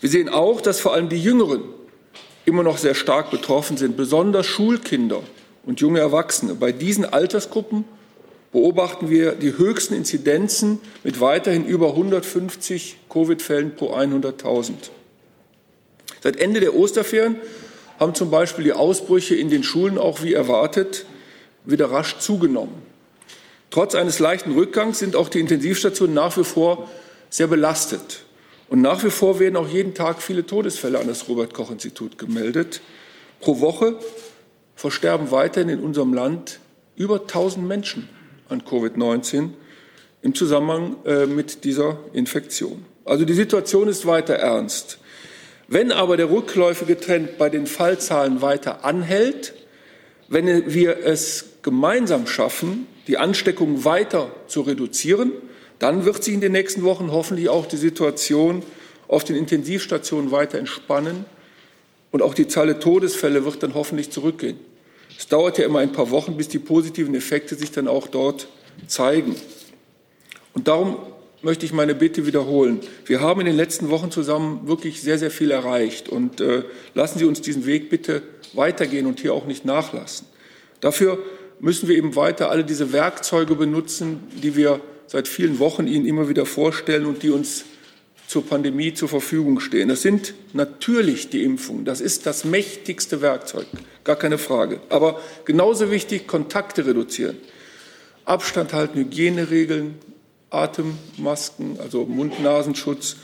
[0.02, 1.64] Wir sehen auch, dass vor allem die Jüngeren
[2.46, 5.22] immer noch sehr stark betroffen sind, besonders Schulkinder
[5.66, 6.56] und junge Erwachsene.
[6.56, 7.86] Bei diesen Altersgruppen
[8.52, 14.74] beobachten wir die höchsten Inzidenzen mit weiterhin über 150 Covid-Fällen pro 100.000.
[16.24, 17.36] Seit Ende der Osterferien
[18.00, 21.06] haben zum Beispiel die Ausbrüche in den Schulen auch wie erwartet
[21.66, 22.85] wieder rasch zugenommen.
[23.76, 26.90] Trotz eines leichten Rückgangs sind auch die Intensivstationen nach wie vor
[27.30, 28.22] sehr belastet.
[28.70, 32.18] Und nach wie vor werden auch jeden Tag viele Todesfälle an das Robert Koch Institut
[32.18, 32.80] gemeldet.
[33.42, 34.00] Pro Woche
[34.78, 36.62] versterben weiterhin in unserem Land
[36.96, 38.08] über 1000 Menschen
[38.48, 39.50] an Covid-19
[40.22, 42.86] im Zusammenhang äh, mit dieser Infektion.
[43.04, 45.00] Also die Situation ist weiter ernst.
[45.68, 49.54] Wenn aber der rückläufige Trend bei den Fallzahlen weiter anhält,
[50.30, 55.32] wenn wir es gemeinsam schaffen, die Ansteckung weiter zu reduzieren,
[55.80, 58.64] dann wird sich in den nächsten Wochen hoffentlich auch die Situation
[59.08, 61.26] auf den Intensivstationen weiter entspannen
[62.12, 64.58] und auch die Zahl der Todesfälle wird dann hoffentlich zurückgehen.
[65.18, 68.48] Es dauert ja immer ein paar Wochen, bis die positiven Effekte sich dann auch dort
[68.88, 69.36] zeigen.
[70.54, 70.98] Und darum
[71.42, 72.80] möchte ich meine Bitte wiederholen.
[73.06, 76.10] Wir haben in den letzten Wochen zusammen wirklich sehr, sehr viel erreicht.
[76.10, 76.64] Und äh,
[76.94, 80.28] lassen Sie uns diesen Weg bitte weitergehen und hier auch nicht nachlassen.
[80.82, 81.20] Dafür
[81.60, 86.30] müssen wir eben weiter alle diese Werkzeuge benutzen, die wir seit vielen Wochen Ihnen immer
[86.30, 87.66] wieder vorstellen und die uns
[88.28, 89.90] zur Pandemie zur Verfügung stehen.
[89.90, 91.86] Das sind natürlich die Impfungen.
[91.86, 93.68] Das ist das mächtigste Werkzeug,
[94.04, 94.82] gar keine Frage.
[94.90, 97.38] Aber genauso wichtig, Kontakte reduzieren.
[98.26, 99.96] Abstand halten, Hygieneregeln,
[100.50, 103.18] Atemmasken, also Mund-Nasenschutz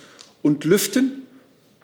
[0.44, 1.24] und Lüften,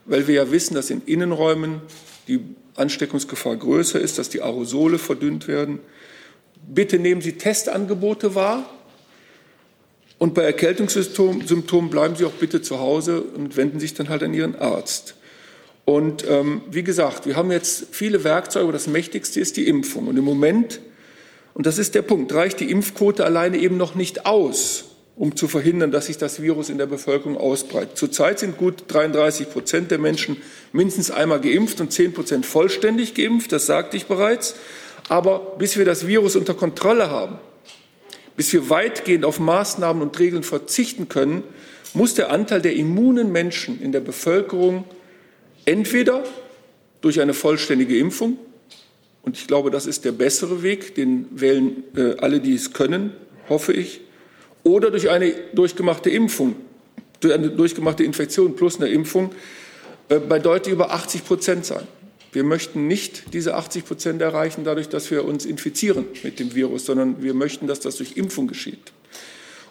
[0.06, 1.82] weil wir ja wissen, dass in Innenräumen
[2.28, 2.40] die
[2.76, 5.80] Ansteckungsgefahr größer ist, dass die Aerosole verdünnt werden.
[6.68, 8.70] Bitte nehmen Sie Testangebote wahr.
[10.18, 14.34] Und bei Erkältungssymptomen bleiben Sie auch bitte zu Hause und wenden sich dann halt an
[14.34, 15.16] Ihren Arzt.
[15.86, 20.08] Und ähm, wie gesagt, wir haben jetzt viele Werkzeuge, aber das Mächtigste ist die Impfung.
[20.08, 20.82] Und im Moment,
[21.54, 25.48] und das ist der Punkt, reicht die Impfquote alleine eben noch nicht aus, um zu
[25.48, 27.98] verhindern, dass sich das Virus in der Bevölkerung ausbreitet.
[27.98, 30.38] Zurzeit sind gut 33 Prozent der Menschen
[30.74, 34.56] mindestens einmal geimpft und 10 Prozent vollständig geimpft, das sagte ich bereits.
[35.10, 37.38] Aber bis wir das Virus unter Kontrolle haben,
[38.36, 41.44] bis wir weitgehend auf Maßnahmen und Regeln verzichten können,
[41.94, 44.84] muss der Anteil der immunen Menschen in der Bevölkerung
[45.66, 46.24] entweder
[47.02, 48.38] durch eine vollständige Impfung
[49.28, 53.12] Und ich glaube, das ist der bessere Weg, den wählen äh, alle, die es können,
[53.50, 54.00] hoffe ich.
[54.64, 56.56] Oder durch eine durchgemachte Impfung,
[57.20, 59.32] durch eine durchgemachte Infektion plus eine Impfung
[60.08, 61.86] äh, bei deutlich über 80 Prozent sein.
[62.32, 66.86] Wir möchten nicht diese 80 Prozent erreichen, dadurch, dass wir uns infizieren mit dem Virus,
[66.86, 68.92] sondern wir möchten, dass das durch Impfung geschieht.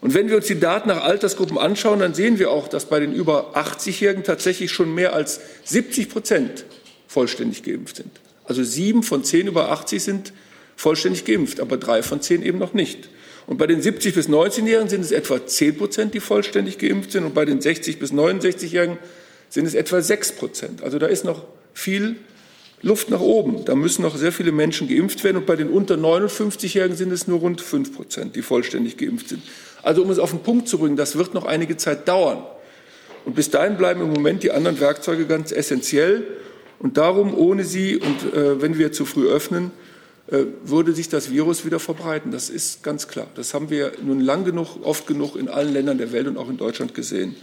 [0.00, 3.00] Und wenn wir uns die Daten nach Altersgruppen anschauen, dann sehen wir auch, dass bei
[3.00, 6.64] den über 80-Jährigen tatsächlich schon mehr als 70 Prozent
[7.08, 8.10] vollständig geimpft sind.
[8.44, 10.32] Also sieben von zehn über 80 sind
[10.76, 13.08] vollständig geimpft, aber drei von zehn eben noch nicht.
[13.46, 17.24] Und bei den 70 bis 19-Jährigen sind es etwa 10 Prozent, die vollständig geimpft sind.
[17.24, 18.98] Und bei den 60 bis 69-Jährigen
[19.48, 20.82] sind es etwa 6 Prozent.
[20.82, 22.16] Also da ist noch viel
[22.86, 23.64] Luft nach oben.
[23.64, 25.38] Da müssen noch sehr viele Menschen geimpft werden.
[25.38, 29.42] Und bei den unter 59-Jährigen sind es nur rund 5 Prozent, die vollständig geimpft sind.
[29.82, 32.44] Also um es auf den Punkt zu bringen, das wird noch einige Zeit dauern.
[33.24, 36.26] Und bis dahin bleiben im Moment die anderen Werkzeuge ganz essentiell.
[36.78, 39.72] Und darum, ohne sie und äh, wenn wir zu früh öffnen,
[40.28, 42.30] äh, würde sich das Virus wieder verbreiten.
[42.30, 43.26] Das ist ganz klar.
[43.34, 46.48] Das haben wir nun lang genug, oft genug in allen Ländern der Welt und auch
[46.48, 47.34] in Deutschland gesehen.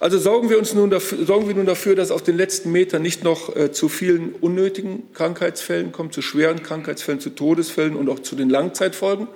[0.00, 3.02] Also sorgen wir, uns nun dafür, sorgen wir nun dafür, dass auf den letzten Metern
[3.02, 8.18] nicht noch äh, zu vielen unnötigen Krankheitsfällen kommt, zu schweren Krankheitsfällen, zu Todesfällen und auch
[8.18, 9.28] zu den Langzeitfolgen.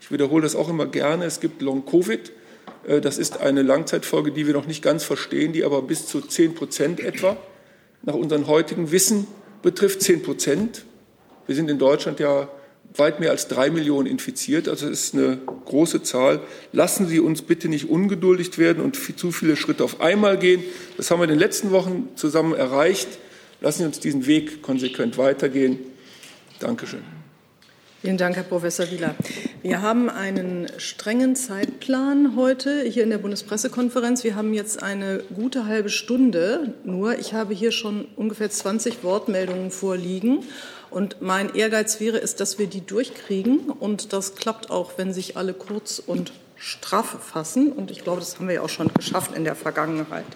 [0.00, 1.24] Ich wiederhole das auch immer gerne.
[1.26, 2.32] Es gibt Long-Covid.
[2.86, 6.20] Äh, das ist eine Langzeitfolge, die wir noch nicht ganz verstehen, die aber bis zu
[6.20, 7.36] 10 Prozent etwa
[8.02, 9.26] nach unserem heutigen Wissen
[9.62, 10.84] betrifft 10 Prozent.
[11.46, 12.48] Wir sind in Deutschland ja
[12.96, 16.40] weit mehr als drei Millionen infiziert, also es ist eine große Zahl.
[16.72, 20.62] Lassen Sie uns bitte nicht ungeduldig werden und zu viele Schritte auf einmal gehen.
[20.96, 23.08] Das haben wir in den letzten Wochen zusammen erreicht.
[23.60, 25.78] Lassen Sie uns diesen Weg konsequent weitergehen.
[26.58, 27.02] Dankeschön.
[28.02, 29.14] Vielen Dank, Herr Professor Wieler.
[29.60, 34.24] Wir haben einen strengen Zeitplan heute hier in der Bundespressekonferenz.
[34.24, 37.18] Wir haben jetzt eine gute halbe Stunde nur.
[37.18, 40.44] Ich habe hier schon ungefähr 20 Wortmeldungen vorliegen.
[40.90, 43.70] Und mein Ehrgeiz wäre es, dass wir die durchkriegen.
[43.70, 47.72] Und das klappt auch, wenn sich alle kurz und straff fassen.
[47.72, 50.26] Und ich glaube, das haben wir ja auch schon geschafft in der Vergangenheit.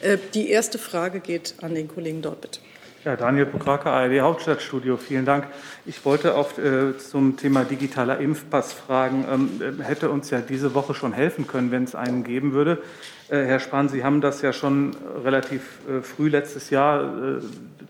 [0.00, 2.60] Äh, die erste Frage geht an den Kollegen dort, bitte.
[3.02, 5.46] Ja, Daniel Pokrake, ARD Hauptstadtstudio, vielen Dank.
[5.86, 9.24] Ich wollte auf, äh, zum Thema digitaler Impfpass fragen.
[9.30, 12.82] Ähm, äh, hätte uns ja diese Woche schon helfen können, wenn es einen geben würde.
[13.30, 14.90] Äh, Herr Spahn, Sie haben das ja schon
[15.24, 17.40] relativ äh, früh letztes Jahr, äh,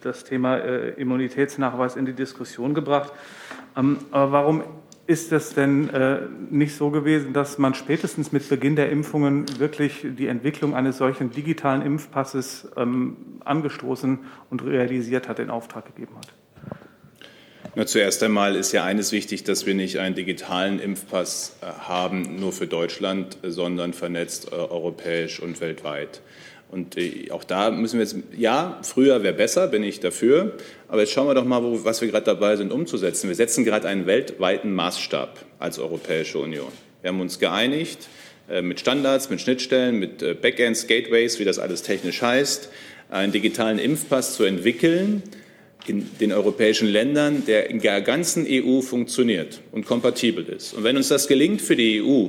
[0.02, 3.10] das Thema äh, Immunitätsnachweis, in die Diskussion gebracht.
[3.74, 4.62] Ähm, aber warum
[5.06, 10.06] ist es denn äh, nicht so gewesen, dass man spätestens mit Beginn der Impfungen wirklich
[10.06, 14.18] die Entwicklung eines solchen digitalen Impfpasses ähm, angestoßen
[14.50, 16.39] und realisiert hat, in Auftrag gegeben hat?
[17.76, 22.40] Na, zuerst einmal ist ja eines wichtig, dass wir nicht einen digitalen Impfpass äh, haben,
[22.40, 26.20] nur für Deutschland, sondern vernetzt äh, europäisch und weltweit.
[26.68, 30.56] Und äh, auch da müssen wir jetzt, ja, früher wäre besser, bin ich dafür.
[30.88, 33.28] Aber jetzt schauen wir doch mal, wo, was wir gerade dabei sind umzusetzen.
[33.28, 36.72] Wir setzen gerade einen weltweiten Maßstab als Europäische Union.
[37.02, 38.08] Wir haben uns geeinigt
[38.48, 42.68] äh, mit Standards, mit Schnittstellen, mit äh, Backends, Gateways, wie das alles technisch heißt,
[43.10, 45.22] einen digitalen Impfpass zu entwickeln
[45.86, 50.74] in den europäischen Ländern, der in der ganzen EU funktioniert und kompatibel ist.
[50.74, 52.28] Und wenn uns das gelingt für die EU,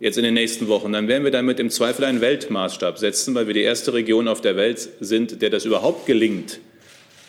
[0.00, 3.46] jetzt in den nächsten Wochen, dann werden wir damit im Zweifel einen Weltmaßstab setzen, weil
[3.46, 6.60] wir die erste Region auf der Welt sind, der das überhaupt gelingt,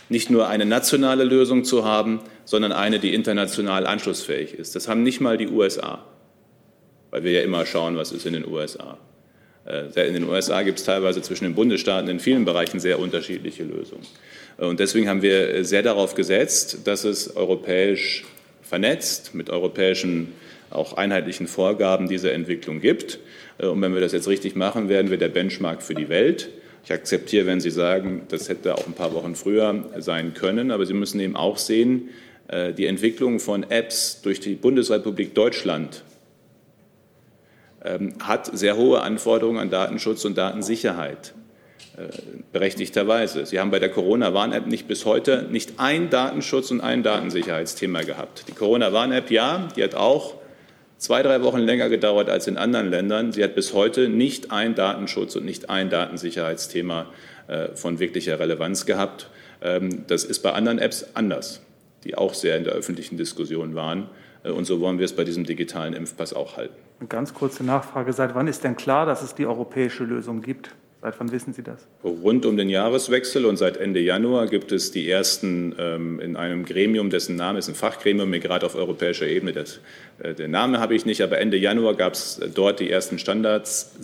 [0.09, 4.75] nicht nur eine nationale Lösung zu haben, sondern eine, die international anschlussfähig ist.
[4.75, 6.05] Das haben nicht mal die USA,
[7.11, 8.97] weil wir ja immer schauen, was ist in den USA.
[9.65, 13.63] Äh, in den USA gibt es teilweise zwischen den Bundesstaaten in vielen Bereichen sehr unterschiedliche
[13.63, 14.05] Lösungen.
[14.57, 18.25] Äh, und deswegen haben wir sehr darauf gesetzt, dass es europäisch
[18.61, 20.33] vernetzt mit europäischen
[20.69, 23.19] auch einheitlichen Vorgaben diese Entwicklung gibt.
[23.57, 26.49] Äh, und wenn wir das jetzt richtig machen, werden wir der Benchmark für die Welt.
[26.83, 30.85] Ich akzeptiere, wenn Sie sagen, das hätte auch ein paar Wochen früher sein können, aber
[30.85, 32.09] Sie müssen eben auch sehen,
[32.47, 36.03] äh, die Entwicklung von Apps durch die Bundesrepublik Deutschland
[37.83, 41.33] ähm, hat sehr hohe Anforderungen an Datenschutz und Datensicherheit.
[41.97, 42.09] Äh,
[42.53, 43.47] berechtigterweise.
[43.47, 48.45] Sie haben bei der Corona-Warn-App nicht bis heute nicht ein Datenschutz und ein Datensicherheitsthema gehabt.
[48.47, 50.35] Die Corona-Warn-App, ja, die hat auch
[50.99, 53.31] zwei, drei Wochen länger gedauert als in anderen Ländern.
[53.31, 57.07] Sie hat bis heute nicht ein Datenschutz und nicht ein Datensicherheitsthema
[57.47, 59.31] äh, von wirklicher Relevanz gehabt.
[59.61, 61.61] Ähm, das ist bei anderen Apps anders,
[62.03, 64.07] die auch sehr in der öffentlichen Diskussion waren.
[64.43, 66.75] Äh, und so wollen wir es bei diesem digitalen Impfpass auch halten.
[66.99, 68.13] Eine ganz kurze Nachfrage.
[68.13, 70.75] Seit wann ist denn klar, dass es die europäische Lösung gibt?
[70.99, 71.85] Seit wann wissen Sie das?
[72.03, 76.65] Rund um den Jahreswechsel und seit Ende Januar gibt es die ersten ähm, in einem
[76.65, 79.79] Gremium, dessen Name ist ein Fachgremium, mir gerade auf europäischer Ebene, das,
[80.17, 83.95] äh, den Namen habe ich nicht, aber Ende Januar gab es dort die ersten Standards,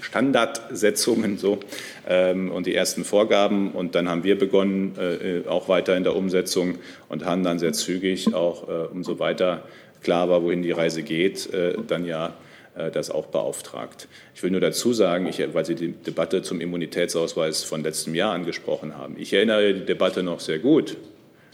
[0.00, 1.60] Standardsetzungen so,
[2.08, 3.72] ähm, und die ersten Vorgaben.
[3.72, 6.78] Und dann haben wir begonnen, äh, auch weiter in der Umsetzung
[7.10, 9.64] und haben dann sehr zügig auch, äh, umso weiter
[10.02, 12.47] klar war, wohin die Reise geht, äh, dann ja äh,
[12.92, 14.08] das auch beauftragt.
[14.34, 18.32] Ich will nur dazu sagen, ich, weil Sie die Debatte zum Immunitätsausweis von letztem Jahr
[18.32, 19.16] angesprochen haben.
[19.18, 20.96] Ich erinnere die Debatte noch sehr gut.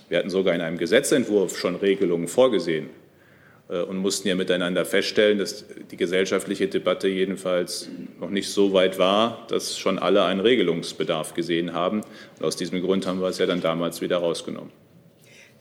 [0.08, 2.90] Wir hatten sogar in einem Gesetzentwurf schon Regelungen vorgesehen
[3.68, 7.88] äh, und mussten ja miteinander feststellen, dass die gesellschaftliche Debatte jedenfalls
[8.20, 12.02] noch nicht so weit war, dass schon alle einen Regelungsbedarf gesehen haben.
[12.38, 14.83] Und aus diesem Grund haben wir es ja dann damals wieder rausgenommen.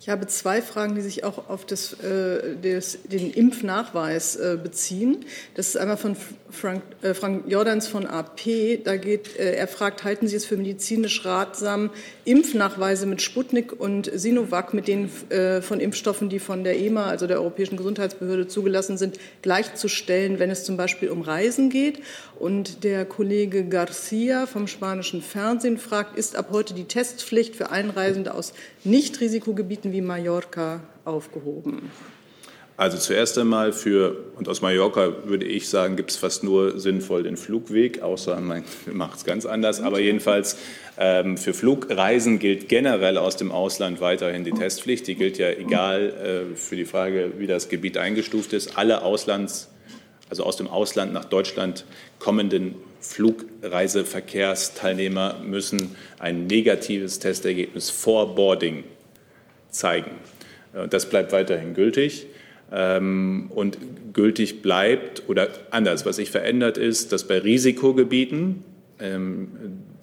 [0.03, 5.23] Ich habe zwei Fragen, die sich auch auf das, äh, des, den Impfnachweis äh, beziehen.
[5.55, 6.17] Das ist einmal von
[6.51, 8.83] Frank, äh, Frank Jordans von AP.
[8.83, 11.89] Da geht, äh, er fragt, halten Sie es für medizinisch ratsam,
[12.25, 17.25] Impfnachweise mit Sputnik und Sinovac mit den äh, von Impfstoffen, die von der EMA, also
[17.25, 21.99] der Europäischen Gesundheitsbehörde, zugelassen sind, gleichzustellen, wenn es zum Beispiel um Reisen geht?
[22.43, 28.33] Und der Kollege Garcia vom spanischen Fernsehen fragt, ist ab heute die Testpflicht für Einreisende
[28.33, 28.51] aus
[28.83, 31.89] Nicht-Risikogebieten wie Mallorca aufgehoben?
[32.75, 37.23] Also zuerst einmal für, und aus Mallorca würde ich sagen, gibt es fast nur sinnvoll
[37.23, 39.79] den Flugweg, außer man macht es ganz anders.
[39.79, 40.57] Aber jedenfalls
[40.97, 45.07] ähm, für Flugreisen gilt generell aus dem Ausland weiterhin die Testpflicht.
[45.07, 46.09] Die gilt ja egal
[46.51, 48.77] äh, für die Frage, wie das Gebiet eingestuft ist.
[48.77, 49.69] Alle Auslands,
[50.33, 51.85] also aus dem Ausland nach Deutschland
[52.17, 58.83] kommenden Flugreiseverkehrsteilnehmer müssen ein negatives Testergebnis vor Boarding
[59.69, 60.09] zeigen.
[60.73, 62.25] Äh, das bleibt weiterhin gültig.
[62.71, 63.77] Ähm, und
[64.13, 68.63] gültig bleibt oder anders, was sich verändert ist, dass bei Risikogebieten,
[68.99, 69.49] ähm,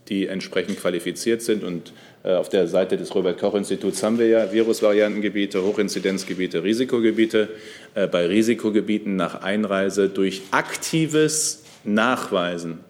[0.08, 1.92] die entsprechend qualifiziert sind und
[2.28, 7.48] auf der Seite des Robert-Koch-Instituts haben wir ja Virusvariantengebiete, Hochinzidenzgebiete, Risikogebiete.
[7.94, 12.80] Äh, bei Risikogebieten nach Einreise durch aktives Nachweisen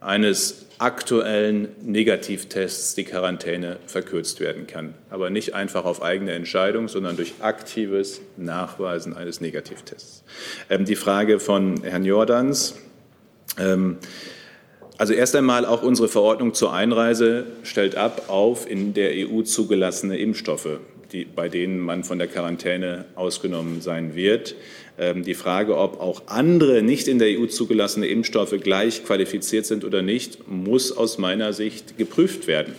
[0.00, 4.94] eines aktuellen Negativtests die Quarantäne verkürzt werden kann.
[5.08, 10.24] Aber nicht einfach auf eigene Entscheidung, sondern durch aktives Nachweisen eines Negativtests.
[10.68, 12.74] Ähm, die Frage von Herrn Jordans.
[14.96, 20.18] Also erst einmal auch unsere Verordnung zur Einreise stellt ab auf in der EU zugelassene
[20.18, 20.78] Impfstoffe,
[21.12, 24.54] die, bei denen man von der Quarantäne ausgenommen sein wird.
[24.96, 29.84] Ähm, die Frage, ob auch andere nicht in der EU zugelassene Impfstoffe gleich qualifiziert sind
[29.84, 32.74] oder nicht, muss aus meiner Sicht geprüft werden.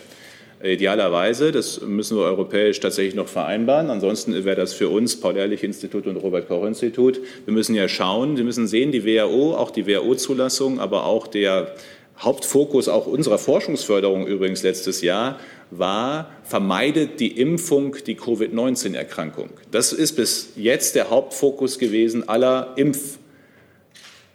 [0.64, 3.90] Idealerweise, das müssen wir europäisch tatsächlich noch vereinbaren.
[3.90, 7.20] Ansonsten wäre das für uns Paul-Ehrlich-Institut und Robert-Koch-Institut.
[7.44, 11.76] Wir müssen ja schauen, wir müssen sehen, die WHO, auch die WHO-Zulassung, aber auch der
[12.20, 19.50] Hauptfokus auch unserer Forschungsförderung übrigens letztes Jahr war, vermeidet die Impfung die Covid-19-Erkrankung.
[19.72, 22.74] Das ist bis jetzt der Hauptfokus gewesen aller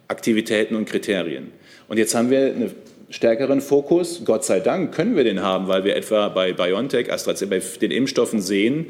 [0.09, 1.53] Impfaktivitäten und Kriterien.
[1.88, 2.75] Und jetzt haben wir einen
[3.09, 4.23] stärkeren Fokus.
[4.25, 7.90] Gott sei Dank können wir den haben, weil wir etwa bei BioNTech, AstraZeneca, bei den
[7.90, 8.87] Impfstoffen sehen,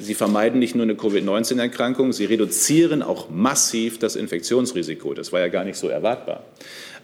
[0.00, 5.14] sie vermeiden nicht nur eine Covid-19-Erkrankung, sie reduzieren auch massiv das Infektionsrisiko.
[5.14, 6.44] Das war ja gar nicht so erwartbar.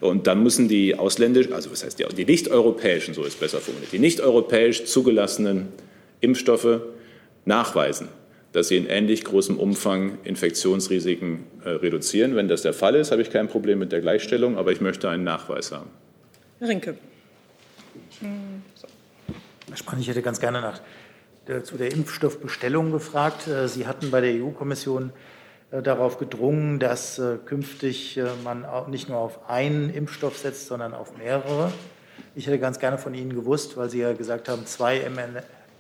[0.01, 3.93] Und dann müssen die ausländischen, also was heißt die, die nicht-europäischen, so ist besser formuliert,
[3.93, 5.69] die nicht-europäisch zugelassenen
[6.21, 6.81] Impfstoffe
[7.45, 8.09] nachweisen,
[8.53, 12.37] dass sie in ähnlich großem Umfang Infektionsrisiken äh, reduzieren.
[12.37, 15.09] Wenn das der Fall ist, habe ich kein Problem mit der Gleichstellung, aber ich möchte
[15.09, 15.91] einen Nachweis haben.
[16.59, 16.97] Herr Rinke.
[18.21, 20.81] Herr Spahn, ich hätte ganz gerne nach,
[21.63, 23.47] zu der Impfstoffbestellung gefragt.
[23.49, 25.13] Äh, sie hatten bei der EU-Kommission
[25.71, 30.95] äh, darauf gedrungen, dass äh, künftig äh, man nicht nur auf einen Impfstoff setzt, sondern
[30.95, 31.73] auf mehrere.
[32.35, 35.03] Ich hätte ganz gerne von Ihnen gewusst, weil Sie ja gesagt haben, zwei,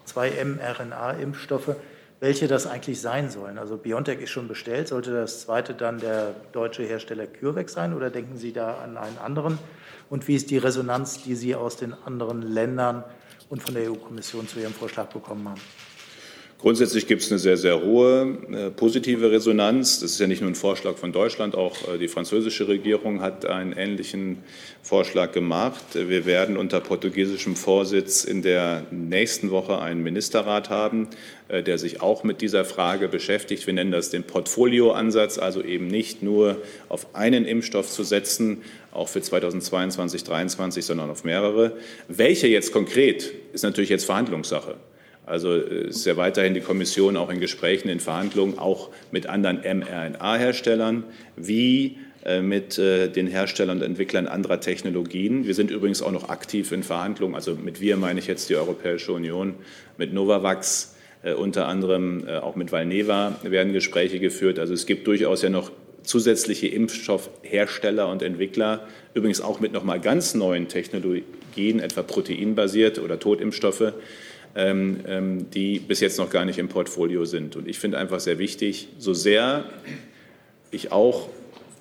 [0.04, 1.76] zwei mRNA-Impfstoffe,
[2.18, 3.58] welche das eigentlich sein sollen.
[3.58, 4.88] Also BioNTech ist schon bestellt.
[4.88, 9.18] Sollte das zweite dann der deutsche Hersteller CureVac sein oder denken Sie da an einen
[9.18, 9.58] anderen?
[10.08, 13.04] Und wie ist die Resonanz, die Sie aus den anderen Ländern
[13.48, 15.60] und von der EU-Kommission zu Ihrem Vorschlag bekommen haben?
[16.66, 20.00] Grundsätzlich gibt es eine sehr, sehr hohe äh, positive Resonanz.
[20.00, 23.46] Das ist ja nicht nur ein Vorschlag von Deutschland, auch äh, die französische Regierung hat
[23.46, 24.38] einen ähnlichen
[24.82, 25.84] Vorschlag gemacht.
[25.94, 31.06] Wir werden unter portugiesischem Vorsitz in der nächsten Woche einen Ministerrat haben,
[31.46, 33.64] äh, der sich auch mit dieser Frage beschäftigt.
[33.68, 39.08] Wir nennen das den Portfolioansatz, also eben nicht nur auf einen Impfstoff zu setzen, auch
[39.08, 41.76] für 2022, 2023, sondern auf mehrere.
[42.08, 44.74] Welche jetzt konkret, ist natürlich jetzt Verhandlungssache.
[45.26, 49.58] Also äh, ist ja weiterhin die Kommission auch in Gesprächen, in Verhandlungen, auch mit anderen
[49.58, 51.04] mRNA-Herstellern,
[51.36, 55.44] wie äh, mit äh, den Herstellern und Entwicklern anderer Technologien.
[55.46, 58.56] Wir sind übrigens auch noch aktiv in Verhandlungen, also mit wir meine ich jetzt die
[58.56, 59.56] Europäische Union,
[59.98, 60.94] mit Novavax,
[61.38, 64.60] unter anderem auch mit Valneva werden Gespräche geführt.
[64.60, 65.72] Also es gibt durchaus ja noch
[66.04, 73.94] zusätzliche Impfstoffhersteller und Entwickler, übrigens auch mit nochmal ganz neuen Technologien, etwa proteinbasiert oder Totimpfstoffe,
[74.56, 77.56] die bis jetzt noch gar nicht im Portfolio sind.
[77.56, 79.64] Und ich finde einfach sehr wichtig, so sehr
[80.70, 81.28] ich auch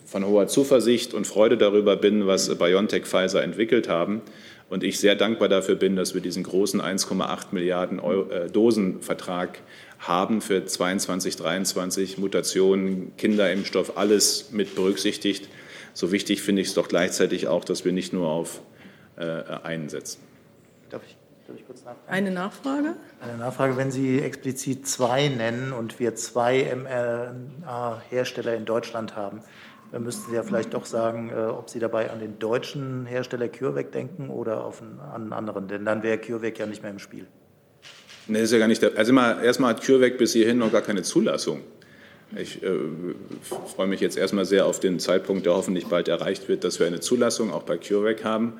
[0.05, 4.21] von hoher Zuversicht und Freude darüber bin, was BioNTech Pfizer entwickelt haben,
[4.69, 9.59] und ich sehr dankbar dafür bin, dass wir diesen großen 1,8 Milliarden äh, Dosen Vertrag
[9.99, 15.47] haben für 22, 23 Mutationen, Kinderimpfstoff, alles mit berücksichtigt.
[15.93, 18.61] So wichtig finde ich es doch gleichzeitig auch, dass wir nicht nur auf
[19.17, 19.23] äh,
[19.63, 20.19] einen setzen.
[20.89, 21.99] Darf ich, darf ich kurz nachfragen?
[22.07, 22.95] Eine Nachfrage?
[23.21, 29.41] Eine Nachfrage, wenn Sie explizit zwei nennen und wir zwei mRNA-Hersteller in Deutschland haben,
[29.91, 33.47] dann müssten Sie ja vielleicht doch sagen, äh, ob Sie dabei an den deutschen Hersteller
[33.47, 36.91] CureVac denken oder auf einen, an einen anderen, denn dann wäre CureVac ja nicht mehr
[36.91, 37.27] im Spiel.
[38.27, 38.81] Nee, ist ja gar nicht.
[38.81, 41.61] Der, also mal, erstmal hat CureVac bis hierhin noch gar keine Zulassung.
[42.35, 42.69] Ich äh,
[43.75, 46.87] freue mich jetzt erstmal sehr auf den Zeitpunkt, der hoffentlich bald erreicht wird, dass wir
[46.87, 48.53] eine Zulassung auch bei CureVac haben.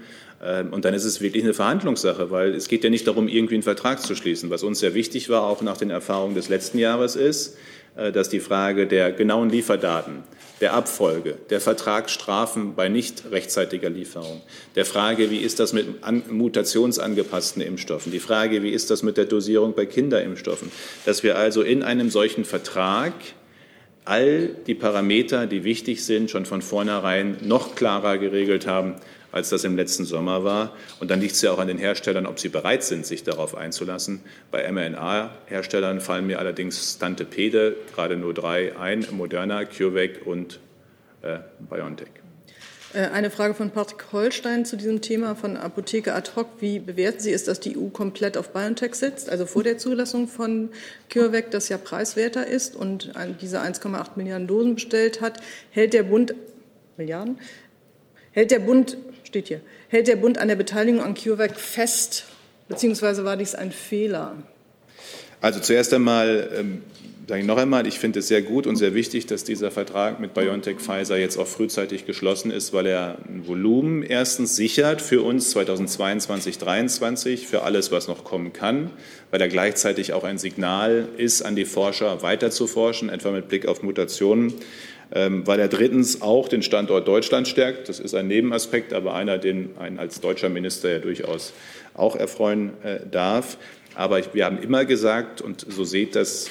[0.44, 3.56] Ähm, und dann ist es wirklich eine Verhandlungssache, weil es geht ja nicht darum, irgendwie
[3.56, 4.50] einen Vertrag zu schließen.
[4.50, 7.58] Was uns sehr wichtig war, auch nach den Erfahrungen des letzten Jahres, ist,
[7.96, 10.24] äh, dass die Frage der genauen Lieferdaten,
[10.62, 14.42] der Abfolge, der Vertragsstrafen bei nicht rechtzeitiger Lieferung,
[14.76, 15.88] der Frage, wie ist das mit
[16.32, 20.72] mutationsangepassten Impfstoffen, die Frage, wie ist das mit der Dosierung bei Kinderimpfstoffen,
[21.06, 23.14] dass wir also in einem solchen Vertrag
[24.06, 28.96] all die Parameter, die wichtig sind, schon von vornherein noch klarer geregelt haben,
[29.32, 30.74] als das im letzten Sommer war.
[31.00, 33.56] Und dann liegt es ja auch an den Herstellern, ob sie bereit sind, sich darauf
[33.56, 34.22] einzulassen.
[34.52, 40.60] Bei mRNA-Herstellern fallen mir allerdings Stantepede, gerade nur drei ein, Moderna, CureVac und
[41.22, 41.40] äh,
[41.70, 42.25] BioNTech.
[42.96, 46.48] Äh, eine Frage von Patrick Holstein zu diesem Thema von Apotheke ad hoc.
[46.60, 50.30] Wie bewerten Sie es, dass die EU komplett auf BioNTech setzt, also vor der Zulassung
[50.30, 50.70] von
[51.12, 55.42] CureVac, das ja preiswerter ist und diese 1,8 Milliarden Dosen bestellt hat?
[55.72, 56.34] Hält der Bund
[56.96, 57.38] Milliarden?
[58.32, 62.26] Hält der Bund steht hier, hält der Bund an der Beteiligung an CureVac fest,
[62.70, 64.38] beziehungsweise war dies ein Fehler?
[65.42, 66.82] Also zuerst einmal ähm,
[67.28, 70.20] sage ich noch einmal, ich finde es sehr gut und sehr wichtig, dass dieser Vertrag
[70.20, 75.24] mit BioNTech Pfizer jetzt auch frühzeitig geschlossen ist, weil er ein Volumen erstens sichert für
[75.24, 78.92] uns 2022, 2023, für alles, was noch kommen kann,
[79.32, 83.48] weil er gleichzeitig auch ein Signal ist an die Forscher, weiter zu forschen, etwa mit
[83.48, 84.54] Blick auf Mutationen
[85.14, 87.90] ähm, weil er drittens auch den Standort Deutschland stärkt.
[87.90, 91.54] Das ist ein Nebenaspekt, aber einer, den ein als deutscher Minister ja durchaus
[91.94, 93.58] auch erfreuen äh, darf.
[93.94, 96.50] Aber wir haben immer gesagt, und so seht das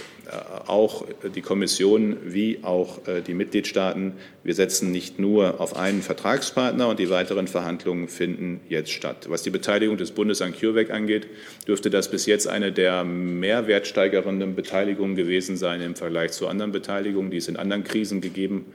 [0.66, 1.04] auch
[1.34, 6.98] die Kommission wie auch äh, die Mitgliedstaaten, wir setzen nicht nur auf einen Vertragspartner und
[6.98, 9.26] die weiteren Verhandlungen finden jetzt statt.
[9.28, 11.26] Was die Beteiligung des Bundes an CureVac angeht,
[11.66, 17.30] dürfte das bis jetzt eine der mehrwertsteigernden Beteiligungen gewesen sein im Vergleich zu anderen Beteiligungen,
[17.30, 18.66] die es in anderen Krisen gegeben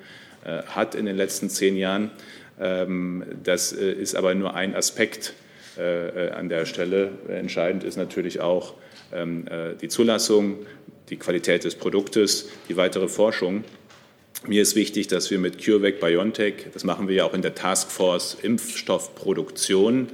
[0.43, 2.11] äh, hat in den letzten zehn Jahren.
[2.59, 5.33] Ähm, das ist aber nur ein Aspekt
[5.77, 7.11] an der Stelle.
[7.29, 8.73] Entscheidend ist natürlich auch
[9.13, 9.45] ähm,
[9.79, 10.57] die Zulassung
[11.09, 13.63] die Qualität des Produktes, die weitere Forschung.
[14.47, 17.55] Mir ist wichtig, dass wir mit CureVac BioNTech, das machen wir ja auch in der
[17.55, 20.07] Taskforce Impfstoffproduktion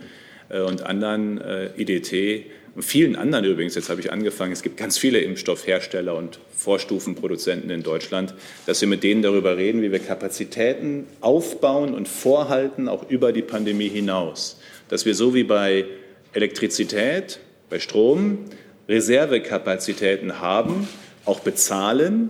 [0.49, 4.75] äh, und anderen äh, IDT, und vielen anderen übrigens, jetzt habe ich angefangen, es gibt
[4.75, 8.33] ganz viele Impfstoffhersteller und Vorstufenproduzenten in Deutschland,
[8.65, 13.41] dass wir mit denen darüber reden, wie wir Kapazitäten aufbauen und vorhalten, auch über die
[13.41, 14.59] Pandemie hinaus.
[14.89, 15.85] Dass wir so wie bei
[16.33, 17.39] Elektrizität,
[17.69, 18.39] bei Strom,
[18.88, 20.88] Reservekapazitäten haben,
[21.25, 22.29] auch bezahlen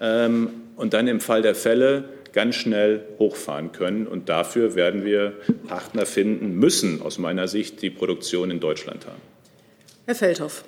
[0.00, 4.06] ähm, und dann im Fall der Fälle ganz schnell hochfahren können.
[4.06, 5.34] Und dafür werden wir
[5.68, 9.20] Partner finden müssen, aus meiner Sicht, die Produktion in Deutschland haben.
[10.06, 10.64] Herr Feldhoff.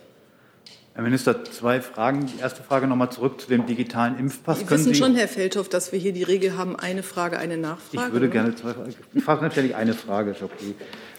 [0.94, 2.26] Herr Minister, zwei Fragen.
[2.26, 4.60] Die erste Frage nochmal zurück zu dem digitalen Impfpass.
[4.60, 7.58] Sie wissen Sie schon, Herr Feldhoff, dass wir hier die Regel haben, eine Frage, eine
[7.58, 8.06] Nachfrage.
[8.06, 8.94] Ich würde gerne zwei Fragen.
[9.12, 10.74] Ich frage natürlich eine Frage, ist okay.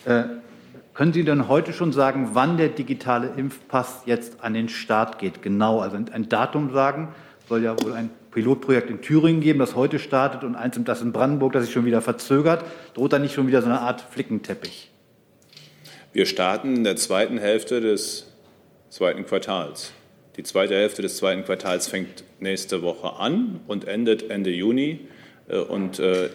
[0.06, 0.24] Äh,
[0.98, 5.44] können Sie denn heute schon sagen, wann der digitale Impfpass jetzt an den Start geht?
[5.44, 7.10] Genau, also ein Datum sagen.
[7.48, 11.12] Soll ja wohl ein Pilotprojekt in Thüringen geben, das heute startet, und eins das in
[11.12, 12.66] Brandenburg, das sich schon wieder verzögert.
[12.96, 14.90] Droht da nicht schon wieder so eine Art Flickenteppich?
[16.14, 18.34] Wir starten in der zweiten Hälfte des
[18.90, 19.92] zweiten Quartals.
[20.36, 25.02] Die zweite Hälfte des zweiten Quartals fängt nächste Woche an und endet Ende Juni.
[25.48, 26.30] Äh, und äh,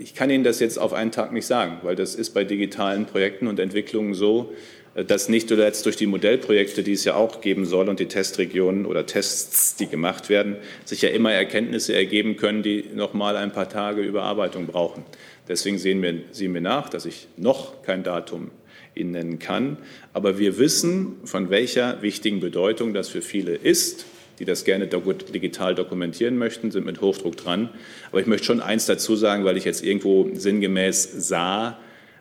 [0.00, 3.04] ich kann Ihnen das jetzt auf einen Tag nicht sagen, weil das ist bei digitalen
[3.06, 4.52] Projekten und Entwicklungen so.
[4.94, 8.86] dass nicht zuletzt durch die Modellprojekte, die es ja auch geben soll und die Testregionen
[8.86, 13.52] oder Tests, die gemacht werden, sich ja immer Erkenntnisse ergeben können, die noch mal ein
[13.52, 15.04] paar Tage Überarbeitung brauchen.
[15.46, 18.50] Deswegen sehen wir, sehen wir nach, dass ich noch kein Datum
[18.96, 19.78] Ihnen nennen kann.
[20.12, 24.06] Aber wir wissen, von welcher wichtigen Bedeutung das für viele ist,
[24.40, 27.68] die das gerne digital dokumentieren möchten, sind mit Hochdruck dran.
[28.10, 31.78] Aber ich möchte schon eins dazu sagen, weil ich jetzt irgendwo sinngemäß sah,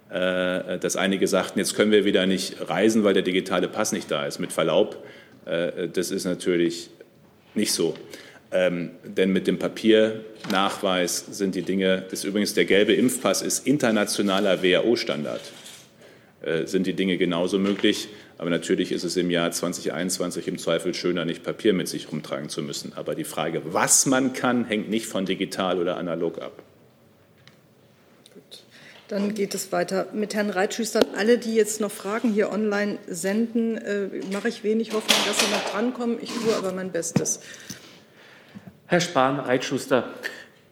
[0.09, 4.11] äh, dass einige sagten, jetzt können wir wieder nicht reisen, weil der digitale Pass nicht
[4.11, 4.39] da ist.
[4.39, 5.03] Mit Verlaub,
[5.45, 6.89] äh, das ist natürlich
[7.55, 7.95] nicht so.
[8.51, 14.61] Ähm, denn mit dem Papiernachweis sind die Dinge, das übrigens der gelbe Impfpass ist internationaler
[14.61, 15.41] WHO-Standard,
[16.41, 18.09] äh, sind die Dinge genauso möglich.
[18.39, 22.47] Aber natürlich ist es im Jahr 2021 im Zweifel schöner, nicht Papier mit sich rumtragen
[22.47, 22.93] zu müssen.
[22.95, 26.63] Aber die Frage, was man kann, hängt nicht von digital oder analog ab.
[29.09, 31.01] Dann geht es weiter mit Herrn Reitschüster.
[31.17, 35.51] Alle, die jetzt noch Fragen hier online senden, äh, mache ich wenig Hoffnung, dass sie
[35.51, 36.17] noch drankommen.
[36.21, 37.41] Ich tue aber mein Bestes.
[38.85, 40.13] Herr Spahn, Reitschüster.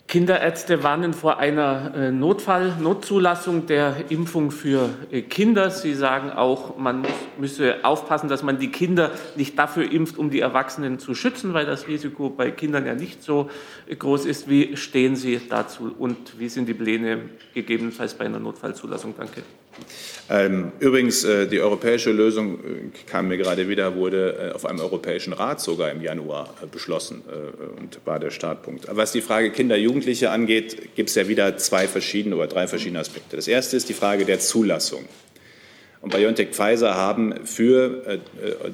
[0.08, 5.70] Kinderärzte warnen vor einer äh, Notfall, Notzulassung der Impfung für äh, Kinder.
[5.70, 7.06] Sie sagen auch, man
[7.38, 11.66] müsse aufpassen, dass man die Kinder nicht dafür impft, um die Erwachsenen zu schützen, weil
[11.66, 13.50] das Risiko bei Kindern ja nicht so
[13.86, 14.50] äh, groß ist.
[14.50, 19.14] Wie stehen Sie dazu und wie sind die Pläne gegebenenfalls bei einer Notfallzulassung?
[19.18, 19.44] Danke.
[20.30, 24.82] Ähm, übrigens, äh, die europäische Lösung äh, kam mir gerade wieder, wurde äh, auf einem
[24.82, 27.24] Europäischen Rat sogar im Januar beschlossen
[27.80, 28.88] und war der Startpunkt.
[28.90, 33.00] Was die Frage Kinder, Jugendliche angeht, gibt es ja wieder zwei verschiedene oder drei verschiedene
[33.00, 33.36] Aspekte.
[33.36, 35.06] Das erste ist die Frage der Zulassung.
[36.02, 38.20] Und BioNTech Pfizer haben für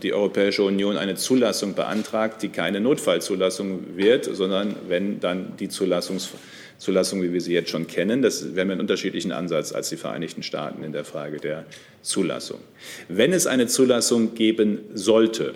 [0.02, 6.30] die Europäische Union eine Zulassung beantragt, die keine Notfallzulassung wird, sondern wenn dann die Zulassungs
[6.78, 8.22] Zulassung, wie wir sie jetzt schon kennen.
[8.22, 11.66] Das, wir haben einen unterschiedlichen Ansatz als die Vereinigten Staaten in der Frage der
[12.02, 12.60] Zulassung.
[13.08, 15.56] Wenn es eine Zulassung geben sollte,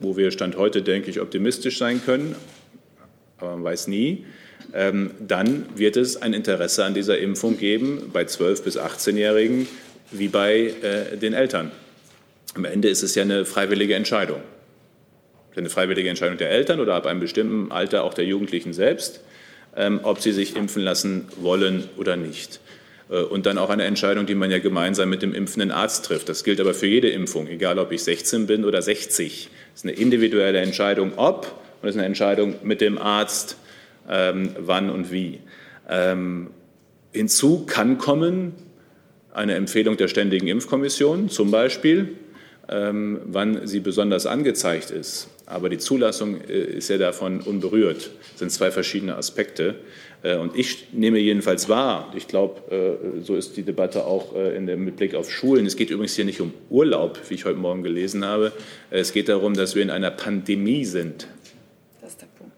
[0.00, 2.34] wo wir Stand heute, denke ich, optimistisch sein können,
[3.38, 4.24] aber man weiß nie,
[4.74, 9.66] ähm, dann wird es ein Interesse an dieser Impfung geben bei 12- bis 18-Jährigen
[10.10, 11.72] wie bei äh, den Eltern.
[12.54, 14.40] Am Ende ist es ja eine freiwillige Entscheidung.
[15.56, 19.20] Eine freiwillige Entscheidung der Eltern oder ab einem bestimmten Alter auch der Jugendlichen selbst.
[19.74, 22.60] Ähm, ob sie sich impfen lassen wollen oder nicht.
[23.12, 26.28] Äh, und dann auch eine Entscheidung, die man ja gemeinsam mit dem impfenden Arzt trifft.
[26.28, 29.48] Das gilt aber für jede Impfung, egal ob ich 16 bin oder 60.
[29.72, 33.56] Das ist eine individuelle Entscheidung, ob, und das ist eine Entscheidung mit dem Arzt,
[34.08, 35.40] ähm, wann und wie.
[35.88, 36.50] Ähm,
[37.12, 38.52] hinzu kann kommen
[39.32, 42.16] eine Empfehlung der Ständigen Impfkommission, zum Beispiel,
[42.68, 45.28] wann sie besonders angezeigt ist.
[45.52, 48.10] Aber die Zulassung äh, ist ja davon unberührt.
[48.32, 49.76] Das sind zwei verschiedene Aspekte.
[50.22, 54.96] Äh, und ich nehme jedenfalls wahr, ich glaube, äh, so ist die Debatte auch mit
[54.96, 55.66] Blick auf Schulen.
[55.66, 58.52] Es geht übrigens hier nicht um Urlaub, wie ich heute Morgen gelesen habe.
[58.90, 61.26] Es geht darum, dass wir in einer Pandemie sind.
[62.00, 62.54] Das ist der Punkt.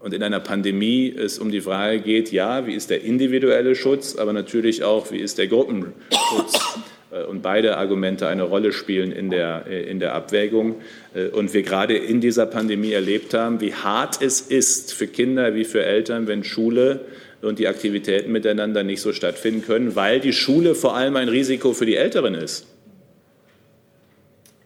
[0.00, 4.16] Und in einer Pandemie es um die Frage geht, ja, wie ist der individuelle Schutz,
[4.16, 6.78] aber natürlich auch, wie ist der Gruppenschutz.
[7.14, 10.76] Äh, und beide Argumente eine Rolle spielen in der, äh, in der Abwägung.
[11.14, 15.54] Äh, und wir gerade in dieser Pandemie erlebt haben, wie hart es ist für Kinder
[15.54, 17.00] wie für Eltern, wenn Schule
[17.42, 21.72] und die Aktivitäten miteinander nicht so stattfinden können, weil die Schule vor allem ein Risiko
[21.72, 22.66] für die Älteren ist.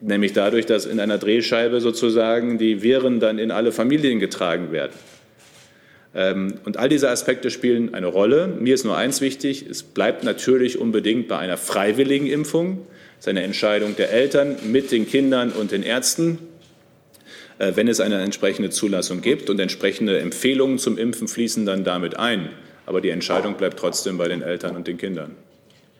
[0.01, 4.93] Nämlich dadurch, dass in einer Drehscheibe sozusagen die Viren dann in alle Familien getragen werden.
[6.19, 8.49] Ähm, und all diese Aspekte spielen eine Rolle.
[8.49, 12.87] Mir ist nur eins wichtig, es bleibt natürlich unbedingt bei einer freiwilligen Impfung.
[13.17, 16.41] Das ist eine Entscheidung der Eltern mit den Kindern und den Ärzten.
[17.61, 22.19] Äh, wenn es eine entsprechende Zulassung gibt und entsprechende Empfehlungen zum Impfen fließen dann damit
[22.19, 22.51] ein.
[22.85, 25.37] Aber die Entscheidung bleibt trotzdem bei den Eltern und den Kindern.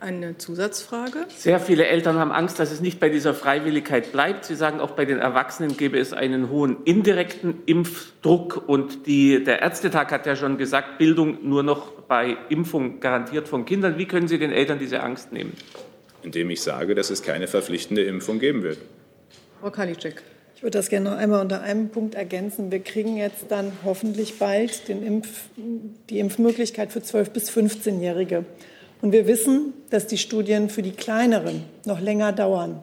[0.01, 1.27] Eine Zusatzfrage?
[1.37, 4.45] Sehr viele Eltern haben Angst, dass es nicht bei dieser Freiwilligkeit bleibt.
[4.45, 8.69] Sie sagen, auch bei den Erwachsenen gäbe es einen hohen indirekten Impfdruck.
[8.69, 13.65] Und die, der Ärztetag hat ja schon gesagt, Bildung nur noch bei Impfung garantiert von
[13.65, 13.99] Kindern.
[13.99, 15.53] Wie können Sie den Eltern diese Angst nehmen?
[16.23, 18.79] Indem ich sage, dass es keine verpflichtende Impfung geben wird.
[19.61, 20.23] Frau Kalitschek.
[20.55, 22.71] Ich würde das gerne noch einmal unter einem Punkt ergänzen.
[22.71, 28.45] Wir kriegen jetzt dann hoffentlich bald Impf, die Impfmöglichkeit für 12- bis 15-Jährige.
[29.01, 32.83] Und wir wissen, dass die Studien für die kleineren noch länger dauern.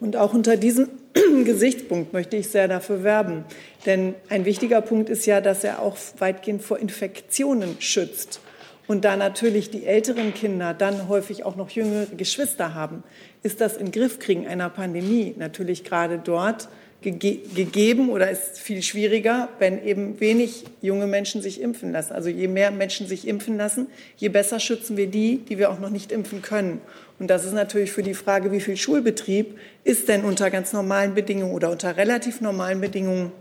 [0.00, 0.88] Und auch unter diesem
[1.44, 3.44] Gesichtspunkt möchte ich sehr dafür werben.
[3.86, 8.40] Denn ein wichtiger Punkt ist ja, dass er auch weitgehend vor Infektionen schützt.
[8.88, 13.04] Und da natürlich die älteren Kinder dann häufig auch noch jüngere Geschwister haben,
[13.44, 16.68] ist das in Griff kriegen einer Pandemie natürlich gerade dort
[17.02, 22.12] gegeben oder ist viel schwieriger, wenn eben wenig junge Menschen sich impfen lassen.
[22.12, 25.80] Also je mehr Menschen sich impfen lassen, je besser schützen wir die, die wir auch
[25.80, 26.80] noch nicht impfen können.
[27.18, 31.14] Und das ist natürlich für die Frage, wie viel Schulbetrieb ist denn unter ganz normalen
[31.14, 33.32] Bedingungen oder unter relativ normalen Bedingungen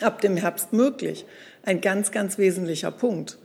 [0.00, 1.24] ab dem Herbst möglich,
[1.62, 3.38] ein ganz, ganz wesentlicher Punkt.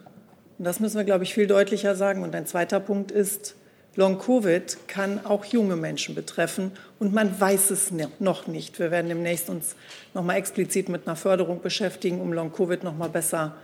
[0.57, 2.23] Und das müssen wir, glaube ich, viel deutlicher sagen.
[2.23, 3.55] Und ein zweiter Punkt ist,
[3.97, 8.77] Long-Covid kann auch junge Menschen betreffen und man weiß es noch nicht.
[8.77, 9.75] Wir werden demnächst uns
[10.13, 13.55] noch mal explizit mit einer Förderung beschäftigen, um Long-Covid noch mal besser,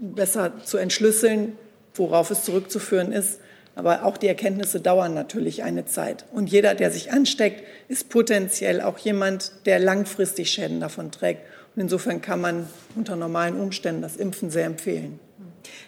[0.00, 1.58] besser zu entschlüsseln,
[1.94, 3.40] worauf es zurückzuführen ist.
[3.74, 6.24] Aber auch die Erkenntnisse dauern natürlich eine Zeit.
[6.32, 11.42] Und jeder, der sich ansteckt, ist potenziell auch jemand, der langfristig Schäden davon trägt.
[11.76, 12.66] Und insofern kann man
[12.96, 15.20] unter normalen Umständen das Impfen sehr empfehlen.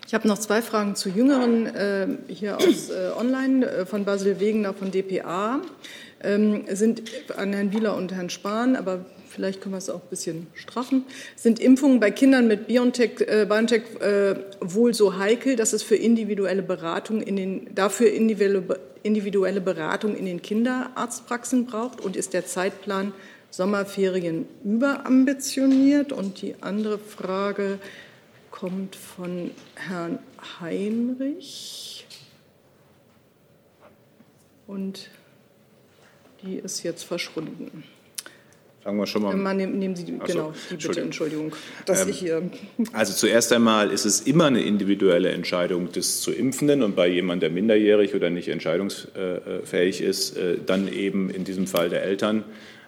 [0.07, 4.41] Ich habe noch zwei Fragen zu Jüngeren äh, hier aus äh, Online äh, von Basil
[4.41, 5.61] Wegener von dpa.
[6.22, 7.03] Ähm, sind
[7.37, 11.05] an Herrn Wieler und Herrn Spahn, aber vielleicht können wir es auch ein bisschen straffen.
[11.37, 15.97] Sind Impfungen bei Kindern mit BioNTech, äh, BioNTech äh, wohl so heikel, dass es für
[15.97, 22.01] individuelle Beratung in den, dafür individuelle, individuelle Beratung in den Kinderarztpraxen braucht?
[22.01, 23.12] Und ist der Zeitplan
[23.51, 26.12] Sommerferien überambitioniert?
[26.12, 27.78] Und die andere Frage,
[28.61, 30.18] kommt von Herrn
[30.61, 32.06] Heinrich.
[34.66, 35.08] Und
[36.42, 37.84] die ist jetzt verschwunden.
[38.82, 39.56] Fangen wir schon mal an.
[39.56, 41.54] Nehmen Sie die, so, genau, die bitte, Entschuldigung,
[41.86, 42.50] dass ähm, ich hier.
[42.92, 47.40] Also zuerst einmal ist es immer eine individuelle Entscheidung des zu Impfenden und bei jemandem,
[47.40, 52.44] der minderjährig oder nicht entscheidungsfähig ist, äh, dann eben in diesem Fall der Eltern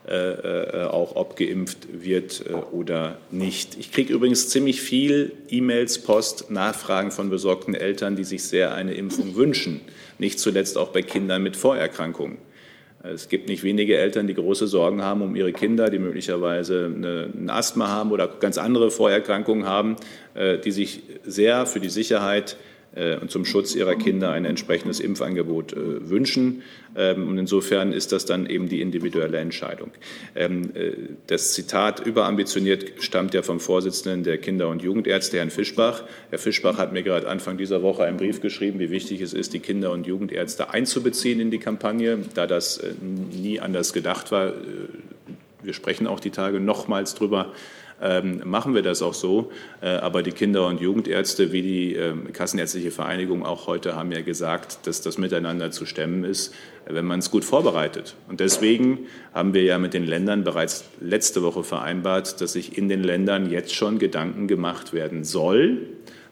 [0.08, 3.76] äh, äh, auch ob geimpft wird äh, oder nicht.
[3.78, 8.94] Ich kriege übrigens ziemlich viel E-Mails, Post, Nachfragen von besorgten Eltern, die sich sehr eine
[8.94, 9.80] Impfung wünschen,
[10.18, 12.38] nicht zuletzt auch bei Kindern mit Vorerkrankungen.
[13.04, 17.50] Es gibt nicht wenige Eltern, die große Sorgen haben um ihre Kinder, die möglicherweise ein
[17.50, 19.96] Asthma haben oder ganz andere Vorerkrankungen haben,
[20.36, 22.71] die sich sehr für die Sicherheit äh,
[23.20, 26.62] und zum Schutz ihrer Kinder ein entsprechendes Impfangebot äh, wünschen.
[26.94, 29.92] Ähm, und insofern ist das dann eben die individuelle Entscheidung.
[30.34, 30.92] Ähm, äh,
[31.26, 36.04] das Zitat überambitioniert stammt ja vom Vorsitzenden der Kinder- und Jugendärzte, Herrn Fischbach.
[36.28, 39.54] Herr Fischbach hat mir gerade Anfang dieser Woche einen Brief geschrieben, wie wichtig es ist,
[39.54, 44.52] die Kinder- und Jugendärzte einzubeziehen in die Kampagne, da das nie anders gedacht war.
[45.62, 47.52] Wir sprechen auch die Tage nochmals drüber
[48.44, 49.52] machen wir das auch so.
[49.80, 54.22] Äh, aber die Kinder- und Jugendärzte wie die ähm, Kassenärztliche Vereinigung auch heute haben ja
[54.22, 56.54] gesagt, dass das miteinander zu stemmen ist,
[56.86, 58.16] wenn man es gut vorbereitet.
[58.28, 62.88] Und deswegen haben wir ja mit den Ländern bereits letzte Woche vereinbart, dass sich in
[62.88, 65.78] den Ländern jetzt schon Gedanken gemacht werden soll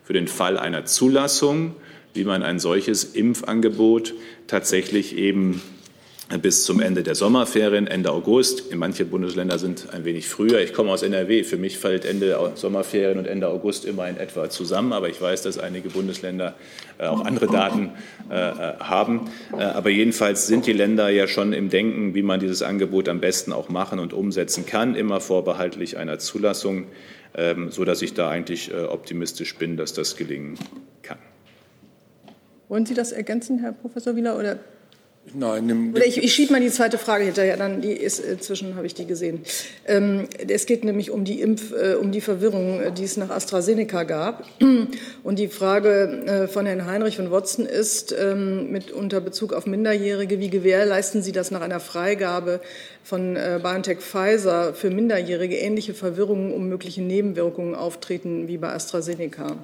[0.02, 1.76] für den Fall einer Zulassung,
[2.14, 4.14] wie man ein solches Impfangebot
[4.48, 5.62] tatsächlich eben
[6.38, 8.70] bis zum Ende der Sommerferien, Ende August.
[8.70, 10.60] In manche Bundesländer sind ein wenig früher.
[10.60, 11.42] Ich komme aus NRW.
[11.42, 14.92] Für mich fällt Ende Sommerferien und Ende August immer in etwa zusammen.
[14.92, 16.54] Aber ich weiß, dass einige Bundesländer
[16.98, 17.90] äh, auch andere Daten
[18.28, 19.28] äh, haben.
[19.52, 23.20] Äh, aber jedenfalls sind die Länder ja schon im Denken, wie man dieses Angebot am
[23.20, 26.86] besten auch machen und umsetzen kann, immer vorbehaltlich einer Zulassung,
[27.34, 30.54] ähm, sodass ich da eigentlich optimistisch bin, dass das gelingen
[31.02, 31.18] kann.
[32.68, 34.60] Wollen Sie das ergänzen, Herr Professor Wieler, oder
[35.32, 38.86] Nein, Oder ich, ich schiebe mal die zweite Frage hinterher, dann die ist inzwischen habe
[38.86, 39.40] ich die gesehen.
[39.86, 43.30] Ähm, es geht nämlich um die Impf, äh, um die Verwirrung, äh, die es nach
[43.30, 44.44] AstraZeneca gab.
[45.22, 49.66] Und die Frage äh, von Herrn Heinrich von Watson ist ähm, mit unter Bezug auf
[49.66, 52.60] Minderjährige, wie gewährleisten Sie das nach einer Freigabe
[53.04, 59.56] von äh, BioNTech Pfizer für Minderjährige ähnliche Verwirrungen um mögliche Nebenwirkungen auftreten wie bei AstraZeneca?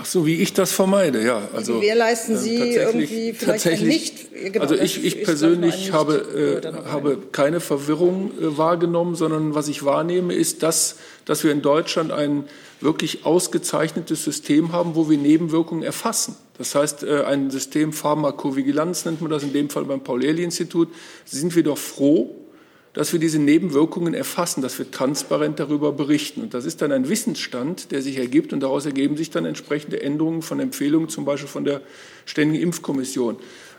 [0.00, 1.48] Ach so, wie ich das vermeide, ja.
[1.52, 3.88] Also gewährleisten äh, Sie äh, irgendwie vielleicht tatsächlich,
[4.32, 4.52] nicht?
[4.52, 9.84] Genau, also ich, ich persönlich habe, äh, habe keine Verwirrung äh, wahrgenommen, sondern was ich
[9.84, 12.44] wahrnehme, ist das, dass wir in Deutschland ein
[12.80, 16.36] wirklich ausgezeichnetes System haben, wo wir Nebenwirkungen erfassen.
[16.58, 20.90] Das heißt, äh, ein System Pharmakovigilanz nennt man das in dem Fall beim Paul-Ehrlich-Institut.
[21.24, 22.36] Sind wir doch froh,
[22.94, 26.40] dass wir diese Nebenwirkungen erfassen, dass wir transparent darüber berichten.
[26.40, 30.02] Und das ist dann ein Wissensstand, der sich ergibt und daraus ergeben sich dann entsprechende
[30.02, 31.82] Änderungen von Empfehlungen, zum Beispiel von der
[32.24, 33.36] Ständigen Impfkommission.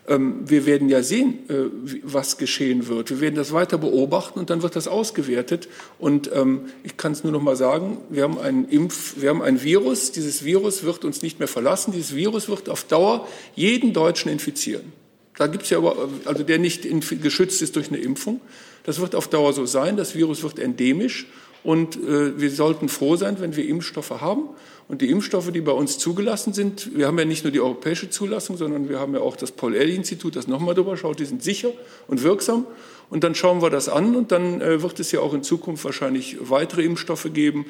[0.07, 1.69] Ähm, wir werden ja sehen, äh,
[2.03, 3.11] was geschehen wird.
[3.11, 5.69] Wir werden das weiter beobachten und dann wird das ausgewertet.
[5.99, 9.41] Und ähm, ich kann es nur noch mal sagen, wir haben einen Impf, wir haben
[9.41, 10.11] ein Virus.
[10.11, 11.91] Dieses Virus wird uns nicht mehr verlassen.
[11.91, 14.98] Dieses Virus wird auf Dauer jeden Deutschen infizieren.
[15.39, 16.85] Da gibt es ja aber, also der nicht
[17.23, 18.41] geschützt ist durch eine Impfung.
[18.83, 19.95] Das wird auf Dauer so sein.
[19.95, 21.27] Das Virus wird endemisch
[21.63, 24.49] Und äh, wir sollten froh sein, wenn wir Impfstoffe haben.
[24.89, 28.09] Und die Impfstoffe, die bei uns zugelassen sind, wir haben ja nicht nur die europäische
[28.09, 31.71] Zulassung, sondern wir haben ja auch das Paul-Ehrlich-Institut, das nochmal drüber schaut, die sind sicher
[32.07, 32.65] und wirksam.
[33.09, 35.85] Und dann schauen wir das an und dann äh, wird es ja auch in Zukunft
[35.85, 37.65] wahrscheinlich weitere Impfstoffe geben,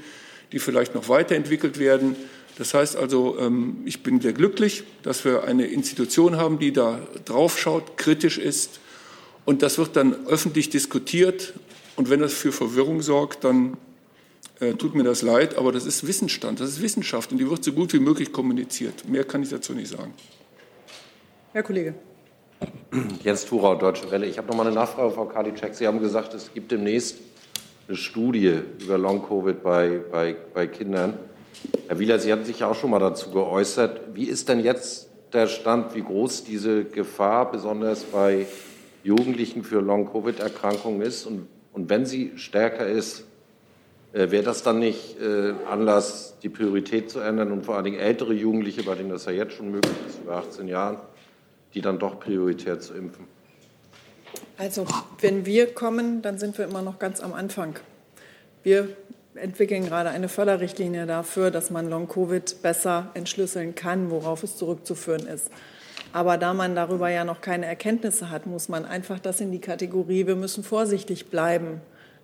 [0.54, 2.16] die vielleicht noch weiterentwickelt werden.
[2.60, 7.00] Das heißt also, ähm, ich bin sehr glücklich, dass wir eine Institution haben, die da
[7.24, 8.82] drauf schaut, kritisch ist.
[9.46, 11.54] Und das wird dann öffentlich diskutiert.
[11.96, 13.78] Und wenn das für Verwirrung sorgt, dann
[14.60, 17.64] äh, tut mir das leid, aber das ist Wissensstand, das ist Wissenschaft und die wird
[17.64, 19.08] so gut wie möglich kommuniziert.
[19.08, 20.14] Mehr kann ich dazu nicht sagen.
[21.54, 21.96] Herr Kollege.
[23.24, 24.26] Jens Thurau, Deutsche Welle.
[24.26, 25.76] Ich habe noch mal eine Nachfrage, Frau Karliczek.
[25.76, 27.20] Sie haben gesagt, es gibt demnächst
[27.88, 31.18] eine Studie über Long-Covid bei, bei, bei Kindern.
[31.88, 34.02] Herr Wieler, Sie hatten sich ja auch schon mal dazu geäußert.
[34.14, 38.46] Wie ist denn jetzt der Stand, wie groß diese Gefahr besonders bei
[39.04, 41.26] Jugendlichen für Long-Covid-Erkrankungen ist?
[41.26, 43.24] Und, und wenn sie stärker ist,
[44.14, 48.00] äh, wäre das dann nicht äh, Anlass, die Priorität zu ändern und vor allen Dingen
[48.00, 50.98] ältere Jugendliche, bei denen das ja jetzt schon möglich ist, über 18 Jahren,
[51.74, 53.26] die dann doch prioritär zu impfen?
[54.58, 54.86] Also,
[55.22, 57.76] wenn wir kommen, dann sind wir immer noch ganz am Anfang.
[58.64, 58.90] Wir
[59.36, 65.50] entwickeln gerade eine Förderrichtlinie dafür, dass man Long-Covid besser entschlüsseln kann, worauf es zurückzuführen ist.
[66.12, 69.62] Aber da man darüber ja noch keine Erkenntnisse hat, muss man einfach das in die
[69.62, 71.82] Kategorie, wir müssen vorsichtig bleiben,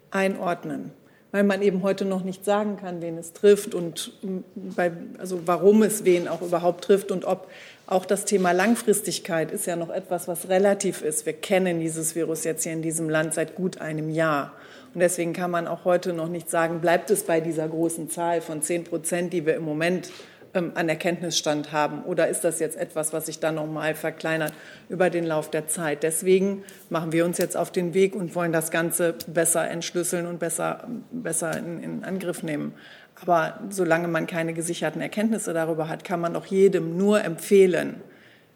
[0.10, 0.92] einordnen
[1.36, 4.14] weil man eben heute noch nicht sagen kann, wen es trifft und
[4.56, 7.50] bei, also warum es wen auch überhaupt trifft und ob
[7.88, 11.26] auch das Thema Langfristigkeit ist ja noch etwas, was relativ ist.
[11.26, 14.54] Wir kennen dieses Virus jetzt hier in diesem Land seit gut einem Jahr.
[14.96, 18.40] Und deswegen kann man auch heute noch nicht sagen, bleibt es bei dieser großen Zahl
[18.40, 20.10] von zehn Prozent, die wir im Moment
[20.54, 22.04] ähm, an Erkenntnisstand haben?
[22.04, 24.54] Oder ist das jetzt etwas, was sich dann nochmal verkleinert
[24.88, 26.02] über den Lauf der Zeit?
[26.04, 30.40] Deswegen machen wir uns jetzt auf den Weg und wollen das Ganze besser entschlüsseln und
[30.40, 32.74] besser, besser in, in Angriff nehmen.
[33.22, 37.96] Aber solange man keine gesicherten Erkenntnisse darüber hat, kann man auch jedem nur empfehlen,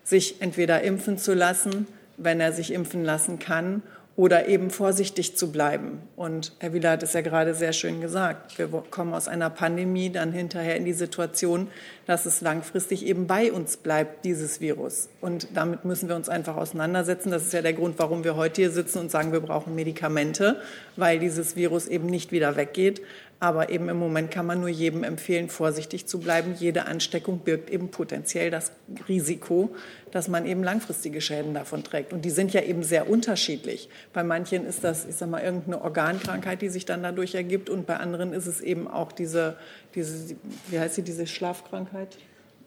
[0.06, 1.86] sich entweder impfen zu lassen,
[2.16, 3.84] wenn er sich impfen lassen kann,
[4.20, 6.02] oder eben vorsichtig zu bleiben.
[6.18, 8.58] Und Herr Wieler hat es ja gerade sehr schön gesagt.
[8.58, 11.70] Wir kommen aus einer Pandemie dann hinterher in die Situation,
[12.06, 15.08] dass es langfristig eben bei uns bleibt, dieses Virus.
[15.22, 17.32] Und damit müssen wir uns einfach auseinandersetzen.
[17.32, 20.58] Das ist ja der Grund, warum wir heute hier sitzen und sagen, wir brauchen Medikamente,
[20.98, 23.02] weil dieses Virus eben nicht wieder weggeht.
[23.42, 26.56] Aber eben im Moment kann man nur jedem empfehlen, vorsichtig zu bleiben.
[26.60, 28.74] Jede Ansteckung birgt eben potenziell das
[29.08, 29.74] Risiko,
[30.12, 32.12] dass man eben langfristige Schäden davon trägt.
[32.12, 33.90] Und die sind ja eben sehr unterschiedlich.
[34.12, 37.70] Bei manchen ist das, ich sag mal, irgendeine Organkrankheit, die sich dann dadurch ergibt.
[37.70, 39.56] Und bei anderen ist es eben auch diese,
[39.96, 40.36] diese
[40.68, 42.18] wie heißt sie, diese Schlafkrankheit?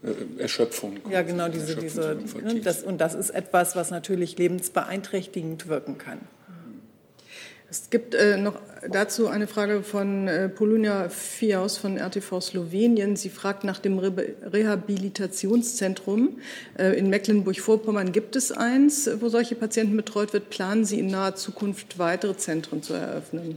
[0.02, 0.96] Äh, Erschöpfung.
[1.10, 6.20] Ja, genau, diese, diese, ne, das, und das ist etwas, was natürlich lebensbeeinträchtigend wirken kann.
[7.72, 13.16] Es gibt äh, noch dazu eine Frage von äh, Polunia Fiaus von RTV Slowenien.
[13.16, 14.12] Sie fragt nach dem Re
[14.42, 16.38] Rehabilitationszentrum.
[16.76, 20.50] Äh, in Mecklenburg-Vorpommern gibt es eins, wo solche Patienten betreut wird.
[20.50, 23.56] Planen Sie in naher Zukunft weitere Zentren zu eröffnen?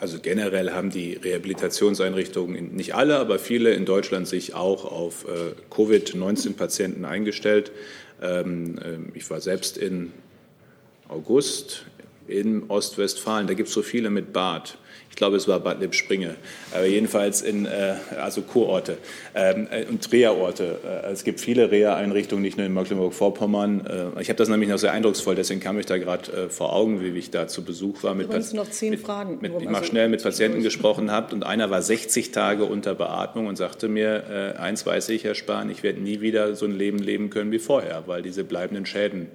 [0.00, 5.52] Also generell haben die Rehabilitationseinrichtungen, nicht alle, aber viele in Deutschland sich auch auf äh,
[5.70, 7.70] Covid-19-Patienten eingestellt.
[8.20, 10.12] Ähm, äh, ich war selbst in
[11.08, 11.86] August
[12.28, 13.46] in Ostwestfalen.
[13.46, 14.78] Da gibt es so viele mit Bad.
[15.10, 16.36] Ich glaube, es war Bad Lippspringe.
[16.72, 18.98] Aber jedenfalls in, äh, also Kurorte
[19.34, 20.78] ähm, äh, und Reha-Orte.
[20.84, 24.14] Äh, es gibt viele Reha-Einrichtungen, nicht nur in Mecklenburg-Vorpommern.
[24.20, 27.08] Ich habe das nämlich noch sehr eindrucksvoll, deswegen kam ich da gerade vor Augen, wie
[27.18, 28.14] ich da zu Besuch war.
[28.14, 29.38] Mit, Übrigens noch zehn mit, Fragen.
[29.40, 33.46] Mit, ich mache schnell mit Patienten gesprochen habe und einer war 60 Tage unter Beatmung
[33.46, 36.76] und sagte mir, äh, eins weiß ich, Herr Spahn, ich werde nie wieder so ein
[36.76, 39.28] Leben leben können wie vorher, weil diese bleibenden Schäden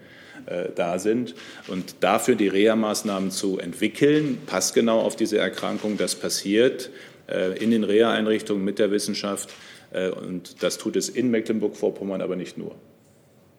[0.46, 1.36] äh, da sind.
[1.68, 5.98] Und dafür die Reha-Maßnahmen zu entwickeln, passt genau auf diese Erkrankung.
[5.98, 6.90] Das passiert
[7.28, 9.50] äh, in den Reha-Einrichtungen mit der Wissenschaft.
[9.92, 12.76] Äh, und das tut es in Mecklenburg-Vorpommern, aber nicht nur.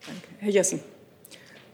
[0.07, 0.23] Danke.
[0.39, 0.81] Herr Jessen.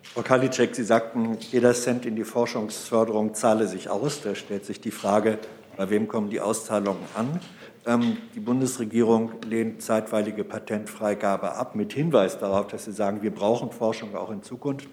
[0.03, 4.23] Frau Karliczek, Sie sagten, jeder Cent in die Forschungsförderung zahle sich aus.
[4.23, 5.39] Da stellt sich die Frage,
[5.77, 7.41] bei wem kommen die Auszahlungen an?
[7.87, 13.71] Ähm, die Bundesregierung lehnt zeitweilige Patentfreigabe ab mit Hinweis darauf, dass Sie sagen, wir brauchen
[13.71, 14.89] Forschung auch in Zukunft.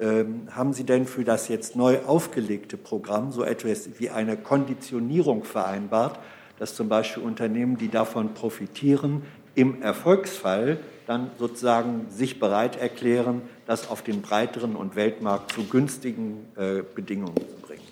[0.00, 5.44] Ähm, haben Sie denn für das jetzt neu aufgelegte Programm so etwas wie eine Konditionierung
[5.44, 6.18] vereinbart,
[6.58, 9.22] dass zum Beispiel Unternehmen, die davon profitieren,
[9.54, 16.46] im Erfolgsfall dann sozusagen sich bereit erklären, das auf den breiteren und Weltmarkt zu günstigen
[16.56, 17.82] äh, Bedingungen zu bringen?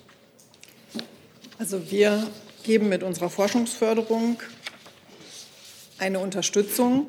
[1.57, 2.27] Also wir
[2.63, 4.41] geben mit unserer Forschungsförderung
[5.99, 7.07] eine Unterstützung,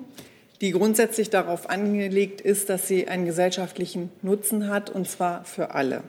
[0.60, 6.02] die grundsätzlich darauf angelegt ist, dass sie einen gesellschaftlichen Nutzen hat, und zwar für alle.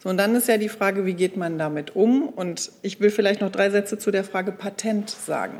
[0.00, 2.28] So, und dann ist ja die Frage, wie geht man damit um?
[2.28, 5.58] Und ich will vielleicht noch drei Sätze zu der Frage Patent sagen.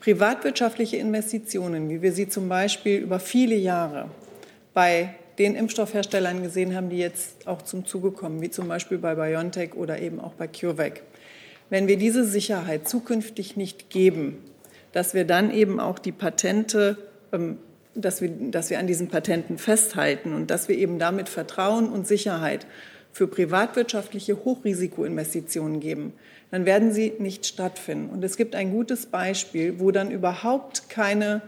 [0.00, 4.08] Privatwirtschaftliche Investitionen, wie wir sie zum Beispiel über viele Jahre
[4.74, 9.14] bei den Impfstoffherstellern gesehen haben, die jetzt auch zum Zuge kommen, wie zum Beispiel bei
[9.14, 11.02] BioNTech oder eben auch bei CureVac.
[11.72, 14.36] Wenn wir diese Sicherheit zukünftig nicht geben,
[14.92, 16.98] dass wir dann eben auch die Patente,
[17.32, 17.56] ähm,
[17.94, 22.06] dass wir, dass wir an diesen Patenten festhalten und dass wir eben damit Vertrauen und
[22.06, 22.66] Sicherheit
[23.10, 26.12] für privatwirtschaftliche Hochrisikoinvestitionen geben,
[26.50, 28.10] dann werden sie nicht stattfinden.
[28.10, 31.40] Und es gibt ein gutes Beispiel, wo dann überhaupt keine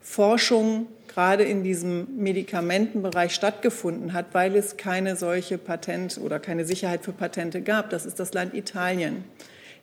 [0.00, 7.04] Forschung gerade in diesem Medikamentenbereich stattgefunden hat, weil es keine solche Patent oder keine Sicherheit
[7.04, 7.90] für Patente gab.
[7.90, 9.22] Das ist das Land Italien.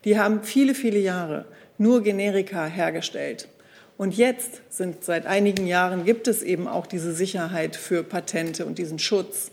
[0.06, 1.46] Die haben viele, viele Jahre
[1.78, 3.50] nur Generika hergestellt.
[3.98, 8.78] Und jetzt sind seit einigen Jahren gibt es eben auch diese Sicherheit für Patente und
[8.78, 9.52] diesen Schutz.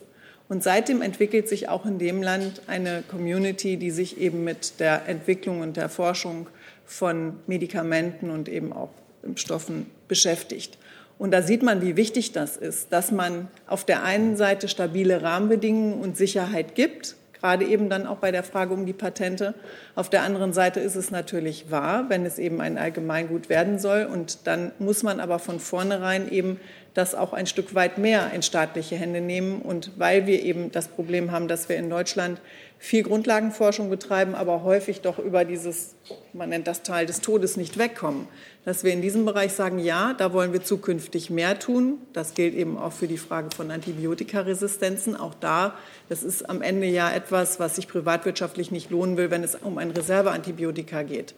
[0.48, 5.08] Und seitdem entwickelt sich auch in dem Land eine Community, die sich eben mit der
[5.08, 6.48] Entwicklung und der Forschung
[6.84, 8.90] von Medikamenten und eben auch
[9.22, 10.76] Impfstoffen beschäftigt.
[11.18, 15.22] Und da sieht man, wie wichtig das ist, dass man auf der einen Seite stabile
[15.22, 19.54] Rahmenbedingungen und Sicherheit gibt, gerade eben dann auch bei der Frage um die Patente.
[19.96, 24.04] Auf der anderen Seite ist es natürlich wahr, wenn es eben ein Allgemeingut werden soll.
[24.10, 26.60] Und dann muss man aber von vornherein eben
[26.94, 29.60] das auch ein Stück weit mehr in staatliche Hände nehmen.
[29.60, 32.40] Und weil wir eben das Problem haben, dass wir in Deutschland
[32.82, 35.94] viel Grundlagenforschung betreiben, aber häufig doch über dieses,
[36.32, 38.26] man nennt das Tal des Todes, nicht wegkommen.
[38.64, 41.98] Dass wir in diesem Bereich sagen, ja, da wollen wir zukünftig mehr tun.
[42.12, 45.14] Das gilt eben auch für die Frage von Antibiotikaresistenzen.
[45.14, 45.76] Auch da,
[46.08, 49.78] das ist am Ende ja etwas, was sich privatwirtschaftlich nicht lohnen will, wenn es um
[49.78, 51.34] ein Reserveantibiotika geht.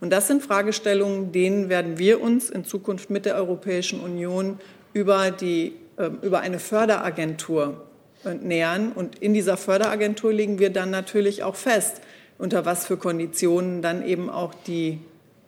[0.00, 4.58] Und das sind Fragestellungen, denen werden wir uns in Zukunft mit der Europäischen Union
[4.94, 7.85] über, die, ähm, über eine Förderagentur
[8.34, 8.92] nähern.
[8.92, 12.00] Und in dieser Förderagentur legen wir dann natürlich auch fest,
[12.38, 14.98] unter was für Konditionen dann eben auch die,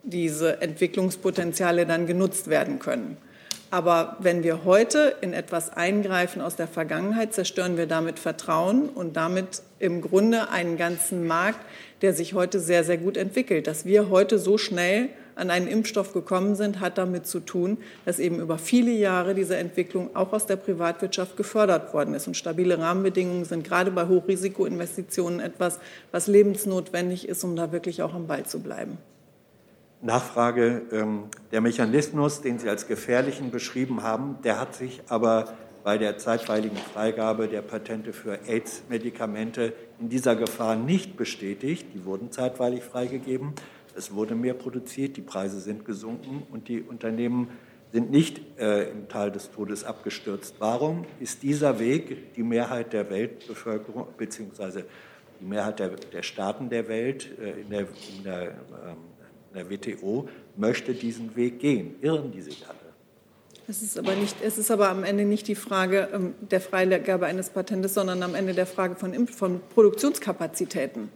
[0.03, 3.17] diese Entwicklungspotenziale dann genutzt werden können.
[3.71, 9.15] Aber wenn wir heute in etwas eingreifen aus der Vergangenheit, zerstören wir damit Vertrauen und
[9.15, 11.59] damit im Grunde einen ganzen Markt,
[12.01, 13.67] der sich heute sehr, sehr gut entwickelt.
[13.67, 15.09] Dass wir heute so schnell
[15.39, 19.57] an einen Impfstoff gekommen sind, hat damit zu tun, dass eben über viele Jahre diese
[19.57, 22.27] Entwicklung auch aus der Privatwirtschaft gefördert worden ist.
[22.27, 25.79] Und stabile Rahmenbedingungen sind gerade bei Hochrisikoinvestitionen etwas,
[26.11, 28.97] was lebensnotwendig ist, um da wirklich auch am Ball zu bleiben.
[30.01, 30.83] Nachfrage.
[30.91, 36.17] Ähm, der Mechanismus, den Sie als gefährlichen beschrieben haben, der hat sich aber bei der
[36.17, 41.87] zeitweiligen Freigabe der Patente für AIDS-Medikamente in dieser Gefahr nicht bestätigt.
[41.93, 43.53] Die wurden zeitweilig freigegeben.
[43.99, 47.49] Es wurde mehr produziert, die Preise sind gesunken und die Unternehmen
[47.91, 50.55] sind nicht äh, im Tal des Todes abgestürzt.
[50.59, 54.85] Warum ist dieser Weg die Mehrheit der Weltbevölkerung beziehungsweise
[55.41, 58.97] die Mehrheit der, der Staaten der Welt äh, in, der, in, der, ähm,
[59.53, 61.95] in der WTO möchte diesen Weg gehen?
[61.99, 62.77] Irren die sich alle?
[63.67, 67.25] Es ist aber nicht, es ist aber am Ende nicht die Frage ähm, der Freigabe
[67.25, 71.09] eines Patentes, sondern am Ende der Frage von, von Produktionskapazitäten.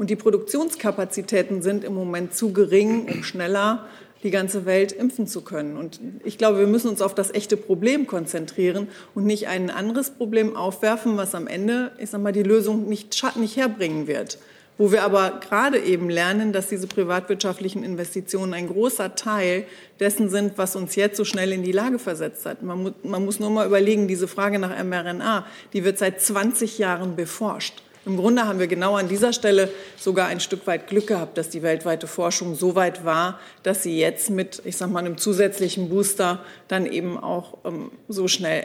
[0.00, 3.84] Und die Produktionskapazitäten sind im Moment zu gering, um schneller
[4.22, 5.76] die ganze Welt impfen zu können.
[5.76, 10.08] Und ich glaube, wir müssen uns auf das echte Problem konzentrieren und nicht ein anderes
[10.08, 14.38] Problem aufwerfen, was am Ende, ich sag mal, die Lösung nicht, nicht herbringen wird.
[14.78, 19.66] Wo wir aber gerade eben lernen, dass diese privatwirtschaftlichen Investitionen ein großer Teil
[20.00, 22.62] dessen sind, was uns jetzt so schnell in die Lage versetzt hat.
[22.62, 25.44] Man, mu man muss nur mal überlegen, diese Frage nach mRNA,
[25.74, 27.82] die wird seit 20 Jahren beforscht.
[28.06, 31.50] Im Grunde haben wir genau an dieser Stelle sogar ein Stück weit Glück gehabt, dass
[31.50, 35.90] die weltweite Forschung so weit war, dass sie jetzt mit, ich sage mal, einem zusätzlichen
[35.90, 38.64] Booster dann eben auch ähm, so schnell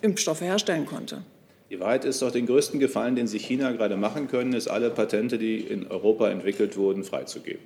[0.00, 1.22] Impfstoffe herstellen konnte.
[1.68, 4.88] Die Wahrheit ist doch, den größten Gefallen, den sich China gerade machen können, ist alle
[4.88, 7.60] Patente, die in Europa entwickelt wurden, freizugeben.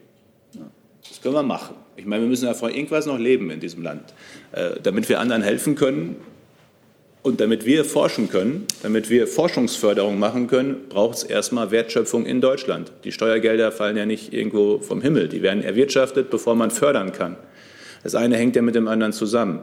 [1.08, 1.76] Das können wir machen.
[1.96, 4.14] Ich meine, wir müssen ja von irgendwas noch leben in diesem Land.
[4.52, 6.16] Äh, damit wir anderen helfen können,
[7.22, 12.40] und damit wir forschen können, damit wir Forschungsförderung machen können, braucht es erstmal Wertschöpfung in
[12.40, 12.92] Deutschland.
[13.04, 15.28] Die Steuergelder fallen ja nicht irgendwo vom Himmel.
[15.28, 17.36] Die werden erwirtschaftet, bevor man fördern kann.
[18.02, 19.60] Das eine hängt ja mit dem anderen zusammen.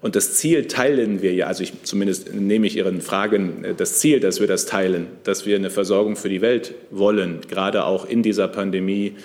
[0.00, 3.98] Und das Ziel teilen wir ja, also ich, zumindest nehme ich Ihren Fragen äh, das
[3.98, 8.06] Ziel, dass wir das teilen, dass wir eine Versorgung für die Welt wollen, gerade auch
[8.06, 9.16] in dieser Pandemie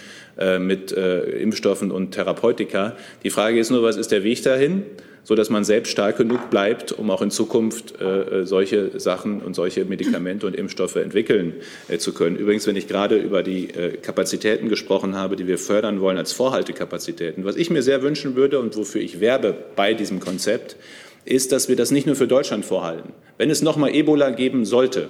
[0.59, 2.95] mit äh, Impfstoffen und Therapeutika.
[3.23, 4.83] Die Frage ist nur, was ist der Weg dahin?
[5.23, 9.55] so dass man selbst stark genug bleibt, um auch in Zukunft äh, solche Sachen und
[9.55, 11.53] solche Medikamente und Impfstoffe entwickeln
[11.87, 12.35] äh, zu können.
[12.35, 16.33] Übrigens, wenn ich gerade über die äh, Kapazitäten gesprochen habe, die wir fördern wollen als
[16.33, 20.75] Vorhaltekapazitäten, was ich mir sehr wünschen würde und wofür ich werbe bei diesem Konzept,
[21.23, 23.13] ist, dass wir das nicht nur für Deutschland vorhalten.
[23.37, 25.09] Wenn es nochmal Ebola geben sollte,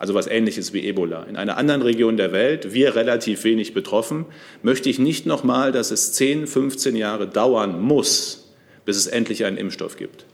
[0.00, 1.24] also was ähnliches wie Ebola.
[1.24, 4.24] In einer anderen Region der Welt, wir relativ wenig betroffen,
[4.62, 8.50] möchte ich nicht noch mal, dass es 10, 15 Jahre dauern muss,
[8.86, 10.24] bis es endlich einen Impfstoff gibt,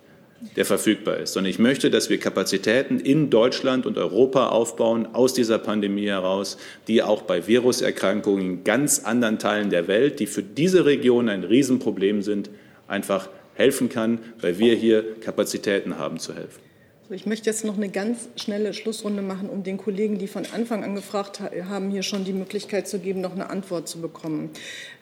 [0.54, 5.34] der verfügbar ist, sondern ich möchte, dass wir Kapazitäten in Deutschland und Europa aufbauen aus
[5.34, 10.44] dieser Pandemie heraus, die auch bei Viruserkrankungen in ganz anderen Teilen der Welt, die für
[10.44, 12.50] diese Region ein Riesenproblem sind,
[12.86, 16.65] einfach helfen kann, weil wir hier Kapazitäten haben zu helfen.
[17.08, 20.82] Ich möchte jetzt noch eine ganz schnelle Schlussrunde machen, um den Kollegen, die von Anfang
[20.82, 24.50] an gefragt haben, hier schon die Möglichkeit zu geben, noch eine Antwort zu bekommen.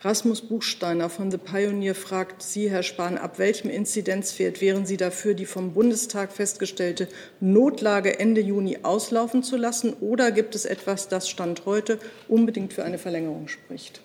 [0.02, 5.32] Rasmus Buchsteiner von The Pioneer fragt Sie, Herr Spahn, ab welchem Inzidenzwert wären Sie dafür,
[5.32, 7.08] die vom Bundestag festgestellte
[7.40, 9.94] Notlage Ende Juni auslaufen zu lassen?
[9.94, 11.98] Oder gibt es etwas, das Stand heute
[12.28, 14.02] unbedingt für eine Verlängerung spricht?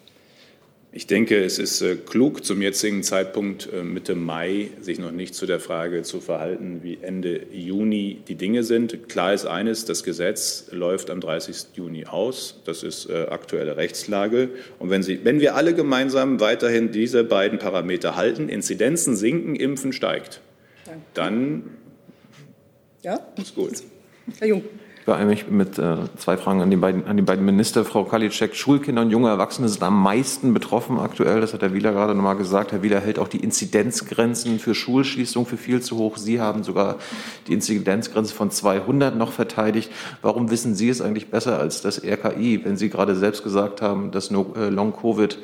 [0.92, 5.36] Ich denke, es ist äh, klug, zum jetzigen Zeitpunkt äh, Mitte Mai sich noch nicht
[5.36, 9.08] zu der Frage zu verhalten, wie Ende Juni die Dinge sind.
[9.08, 11.76] Klar ist eines, das Gesetz läuft am 30.
[11.76, 12.62] Juni aus.
[12.66, 14.50] Das ist äh, aktuelle Rechtslage.
[14.80, 19.94] Und wenn, Sie, wenn wir alle gemeinsam weiterhin diese beiden Parameter halten, Inzidenzen sinken, Impfen
[19.94, 20.42] steigt,
[21.14, 21.70] dann
[23.04, 23.20] ja?
[23.38, 23.84] ist gut.
[24.40, 24.64] Herr Jung
[25.06, 27.86] beeile mich mit äh, zwei Fragen an die, beiden, an die beiden Minister.
[27.86, 31.42] Frau Kalitschek, Schulkinder und junge Erwachsene sind am meisten betroffen aktuell.
[31.42, 32.72] Das hat Herr Wieler gerade nochmal gesagt.
[32.72, 36.18] Herr Wieler hält auch die Inzidenzgrenzen für Schulschließung für viel zu hoch.
[36.18, 36.98] Sie haben sogar
[37.48, 39.92] die Inzidenzgrenze von 200 noch verteidigt.
[40.22, 44.12] Warum wissen Sie es eigentlich besser als das RKI, wenn Sie gerade selbst gesagt haben,
[44.12, 45.38] dass äh, Long-Covid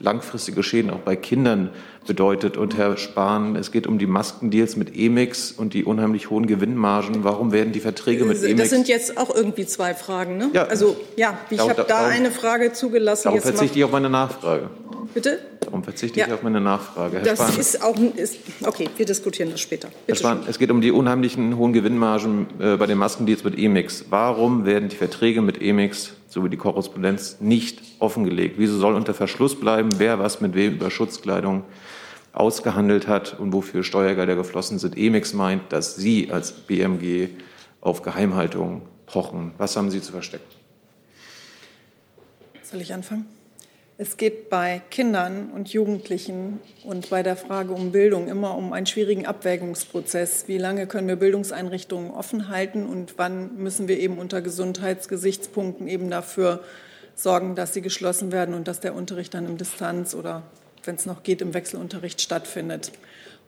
[0.00, 1.70] langfristige Schäden auch bei Kindern
[2.06, 2.56] bedeutet.
[2.56, 7.24] Und Herr Spahn, es geht um die Maskendeals mit Emix und die unheimlich hohen Gewinnmargen.
[7.24, 8.60] Warum werden die Verträge mit Emix?
[8.60, 10.50] Das sind jetzt auch irgendwie zwei Fragen, ne?
[10.52, 10.64] Ja.
[10.64, 13.24] Also ja, ich habe da darum, eine Frage zugelassen.
[13.24, 14.70] Darum jetzt verzichte ich auf meine Nachfrage.
[15.14, 15.38] Bitte?
[15.60, 16.26] Darum verzichte Ja.
[16.26, 17.18] ich auf meine Nachfrage.
[17.18, 18.88] Herr Das Spahn, ist auch ist, okay.
[18.96, 19.88] Wir diskutieren das später.
[19.88, 23.58] Herr Bitte Spahn, es geht um die unheimlichen hohen Gewinnmargen äh, bei den Maskendeals mit
[23.58, 24.04] Emix.
[24.10, 28.56] Warum werden die Verträge mit Emix sowie die Korrespondenz nicht offengelegt?
[28.58, 31.64] Wieso soll unter Verschluss bleiben, wer was mit wem über Schutzkleidung
[32.32, 34.96] ausgehandelt hat und wofür Steuergelder geflossen sind?
[34.96, 37.30] Emix meint, dass Sie als BMG
[37.80, 39.52] auf Geheimhaltung pochen.
[39.58, 40.46] Was haben Sie zu verstecken?
[42.62, 43.26] Soll ich anfangen?
[44.00, 48.86] Es geht bei Kindern und Jugendlichen und bei der Frage um Bildung immer um einen
[48.86, 50.46] schwierigen Abwägungsprozess.
[50.46, 56.10] Wie lange können wir Bildungseinrichtungen offen halten und wann müssen wir eben unter Gesundheitsgesichtspunkten eben
[56.10, 56.62] dafür
[57.16, 60.44] sorgen, dass sie geschlossen werden und dass der Unterricht dann im Distanz oder
[60.84, 62.92] wenn es noch geht, im Wechselunterricht stattfindet.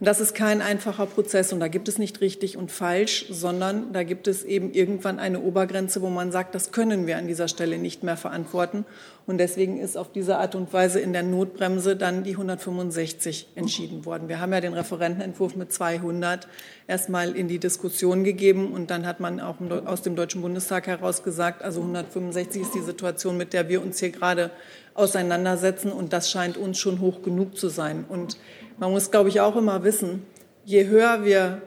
[0.01, 3.93] Und das ist kein einfacher Prozess und da gibt es nicht richtig und falsch, sondern
[3.93, 7.49] da gibt es eben irgendwann eine Obergrenze, wo man sagt, das können wir an dieser
[7.49, 8.87] Stelle nicht mehr verantworten.
[9.27, 14.07] Und deswegen ist auf diese Art und Weise in der Notbremse dann die 165 entschieden
[14.07, 14.31] worden.
[14.31, 16.49] Wir haben ja den Referentenentwurf mit 200
[16.89, 21.23] erstmal in die Diskussion gegeben und dann hat man auch aus dem Deutschen Bundestag heraus
[21.23, 24.51] gesagt, also 165 ist die Situation, mit der wir uns hier gerade
[24.95, 28.05] auseinandersetzen und das scheint uns schon hoch genug zu sein.
[28.09, 28.39] Und
[28.81, 30.27] man muss, glaube ich, auch immer wissen,
[30.65, 31.63] je höher wir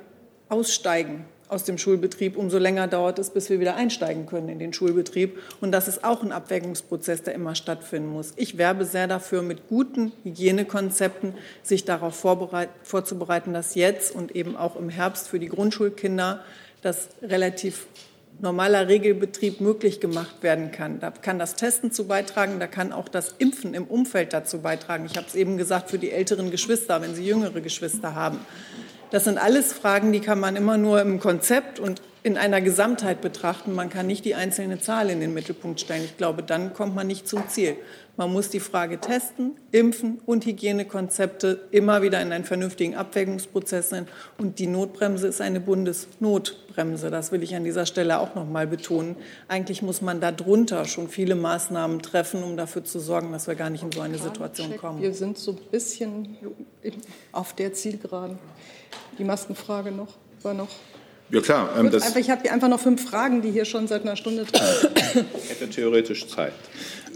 [0.49, 4.74] aussteigen aus dem Schulbetrieb, umso länger dauert es, bis wir wieder einsteigen können in den
[4.74, 5.38] Schulbetrieb.
[5.61, 8.34] Und das ist auch ein Abwägungsprozess, der immer stattfinden muss.
[8.36, 14.76] Ich werbe sehr dafür, mit guten Hygienekonzepten sich darauf vorzubereiten, dass jetzt und eben auch
[14.76, 16.43] im Herbst für die Grundschulkinder
[16.82, 17.86] das relativ
[18.39, 20.99] normaler Regelbetrieb möglich gemacht werden kann.
[20.99, 25.05] Da kann das Testen zu beitragen, da kann auch das Impfen im Umfeld dazu beitragen.
[25.05, 28.39] Ich habe es eben gesagt, für die älteren Geschwister, wenn sie jüngere Geschwister haben.
[29.11, 33.19] Das sind alles Fragen, die kann man immer nur im Konzept und in einer Gesamtheit
[33.19, 33.74] betrachten.
[33.74, 36.05] Man kann nicht die einzelne Zahl in den Mittelpunkt stellen.
[36.05, 37.76] Ich glaube, dann kommt man nicht zum Ziel.
[38.15, 44.07] Man muss die Frage testen, impfen und Hygienekonzepte immer wieder in einen vernünftigen Abwägungsprozess sein.
[44.38, 47.09] Und die Notbremse ist eine Bundesnotbremse.
[47.09, 49.17] Das will ich an dieser Stelle auch noch mal betonen.
[49.47, 53.71] Eigentlich muss man darunter schon viele Maßnahmen treffen, um dafür zu sorgen, dass wir gar
[53.71, 55.01] nicht in so eine Situation kommen.
[55.01, 56.38] Wir sind so ein bisschen
[57.32, 58.38] auf der Zielgeraden.
[59.17, 60.13] Die Maskenfrage noch
[60.43, 60.69] war noch.
[61.34, 63.65] Ja klar, ähm, Gut, das einfach, ich habe hier einfach noch fünf Fragen, die hier
[63.65, 65.25] schon seit einer Stunde drin sind.
[65.49, 66.53] hätte theoretisch Zeit.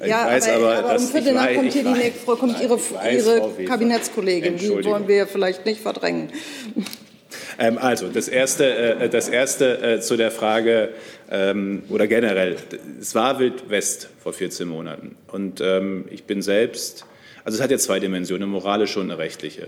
[0.02, 1.98] Ich Ja, weiß aber, aber, aber um Viertel ich nach kommt ich hier die weiß-
[1.98, 3.66] nächste, kommt Ihre, ich weiß, Ihre.
[3.66, 4.58] Kabinettskollegin.
[4.58, 6.32] Die wollen wir vielleicht nicht verdrängen.
[7.60, 10.90] Ähm, also, das erste, äh, das erste äh, zu der Frage
[11.30, 12.56] ähm, oder generell.
[13.00, 15.16] Es war Wild West vor 14 Monaten.
[15.32, 17.06] Und ähm, ich bin selbst,
[17.44, 19.68] also es hat ja zwei Dimensionen, eine moralische und eine rechtliche.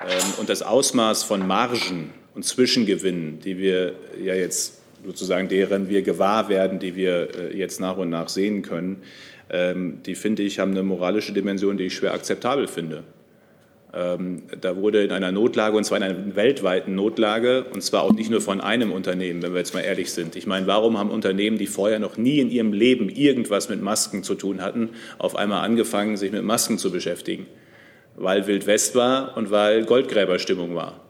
[0.00, 0.06] Ähm,
[0.38, 6.48] und das Ausmaß von Margen und Zwischengewinnen, die wir ja jetzt sozusagen, deren wir gewahr
[6.48, 9.02] werden, die wir äh, jetzt nach und nach sehen können,
[9.50, 13.04] ähm, die finde ich, haben eine moralische Dimension, die ich schwer akzeptabel finde.
[13.92, 18.12] Ähm, da wurde in einer Notlage, und zwar in einer weltweiten Notlage, und zwar auch
[18.12, 20.34] nicht nur von einem Unternehmen, wenn wir jetzt mal ehrlich sind.
[20.34, 24.24] Ich meine, warum haben Unternehmen, die vorher noch nie in ihrem Leben irgendwas mit Masken
[24.24, 27.46] zu tun hatten, auf einmal angefangen, sich mit Masken zu beschäftigen?
[28.16, 31.03] Weil Wild West war und weil Goldgräberstimmung war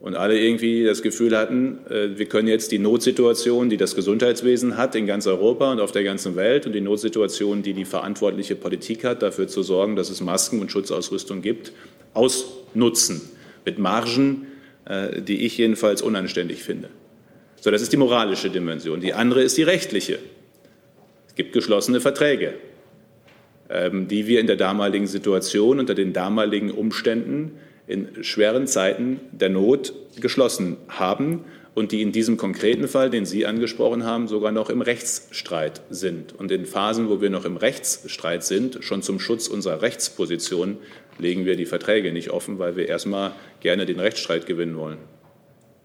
[0.00, 4.76] und alle irgendwie das Gefühl hatten, äh, wir können jetzt die Notsituation, die das Gesundheitswesen
[4.76, 8.56] hat in ganz Europa und auf der ganzen Welt und die Notsituation, die die verantwortliche
[8.56, 11.72] Politik hat, dafür zu sorgen, dass es Masken und Schutzausrüstung gibt,
[12.14, 13.20] ausnutzen
[13.66, 14.46] mit Margen,
[14.86, 16.88] äh, die ich jedenfalls unanständig finde.
[17.60, 19.02] So, das ist die moralische Dimension.
[19.02, 20.18] Die andere ist die rechtliche.
[21.28, 22.54] Es gibt geschlossene Verträge,
[23.68, 27.52] ähm, die wir in der damaligen Situation unter den damaligen Umständen
[27.90, 33.46] in schweren Zeiten der Not geschlossen haben und die in diesem konkreten Fall, den Sie
[33.46, 36.32] angesprochen haben, sogar noch im Rechtsstreit sind.
[36.32, 40.78] Und in Phasen, wo wir noch im Rechtsstreit sind, schon zum Schutz unserer Rechtsposition,
[41.18, 44.98] legen wir die Verträge nicht offen, weil wir erstmal gerne den Rechtsstreit gewinnen wollen.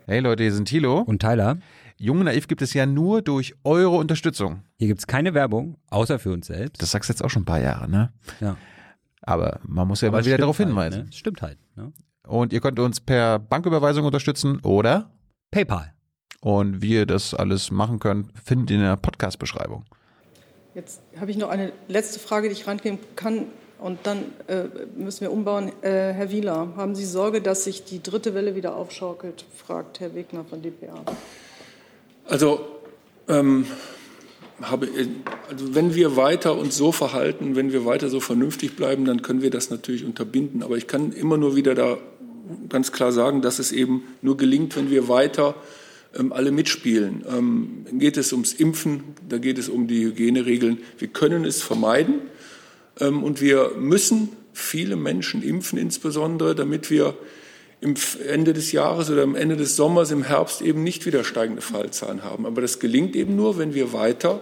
[0.05, 1.57] Hey Leute, hier sind Thilo und Tyler.
[1.97, 4.63] Jung Naiv gibt es ja nur durch eure Unterstützung.
[4.77, 6.81] Hier gibt es keine Werbung, außer für uns selbst.
[6.81, 8.11] Das sagst du jetzt auch schon ein paar Jahre, ne?
[8.41, 8.57] Ja.
[9.25, 10.97] Aber man muss ja Aber mal wieder darauf hinweisen.
[10.97, 11.13] Halt, ne?
[11.13, 11.57] Stimmt halt.
[11.75, 11.91] Ne?
[12.27, 15.11] Und ihr könnt uns per Banküberweisung unterstützen oder
[15.51, 15.93] PayPal.
[16.41, 19.85] Und wie ihr das alles machen könnt, findet ihr in der Podcast-Beschreibung.
[20.75, 23.45] Jetzt habe ich noch eine letzte Frage, die ich rangehen kann.
[23.79, 24.65] Und dann äh,
[24.95, 25.71] müssen wir umbauen.
[25.81, 29.45] Äh, Herr Wieler, haben Sie Sorge, dass sich die dritte Welle wieder aufschaukelt?
[29.55, 31.03] fragt Herr Wegner von DPA.
[32.27, 32.65] Also
[33.27, 33.65] ähm,
[34.61, 34.87] habe,
[35.49, 39.41] also wenn wir weiter uns so verhalten, wenn wir weiter so vernünftig bleiben, dann können
[39.41, 40.63] wir das natürlich unterbinden.
[40.63, 41.97] Aber ich kann immer nur wieder da
[42.69, 45.55] ganz klar sagen, dass es eben nur gelingt, wenn wir weiter
[46.17, 47.25] ähm, alle mitspielen.
[47.29, 50.79] Ähm, geht es ums Impfen, da geht es um die Hygieneregeln.
[50.97, 52.21] Wir können es vermeiden
[52.99, 57.15] ähm, und wir müssen viele Menschen impfen, insbesondere damit wir
[57.85, 57.93] im
[58.27, 62.23] Ende des Jahres oder am Ende des Sommers, im Herbst eben nicht wieder steigende Fallzahlen
[62.23, 62.47] haben.
[62.47, 64.41] Aber das gelingt eben nur, wenn wir weiter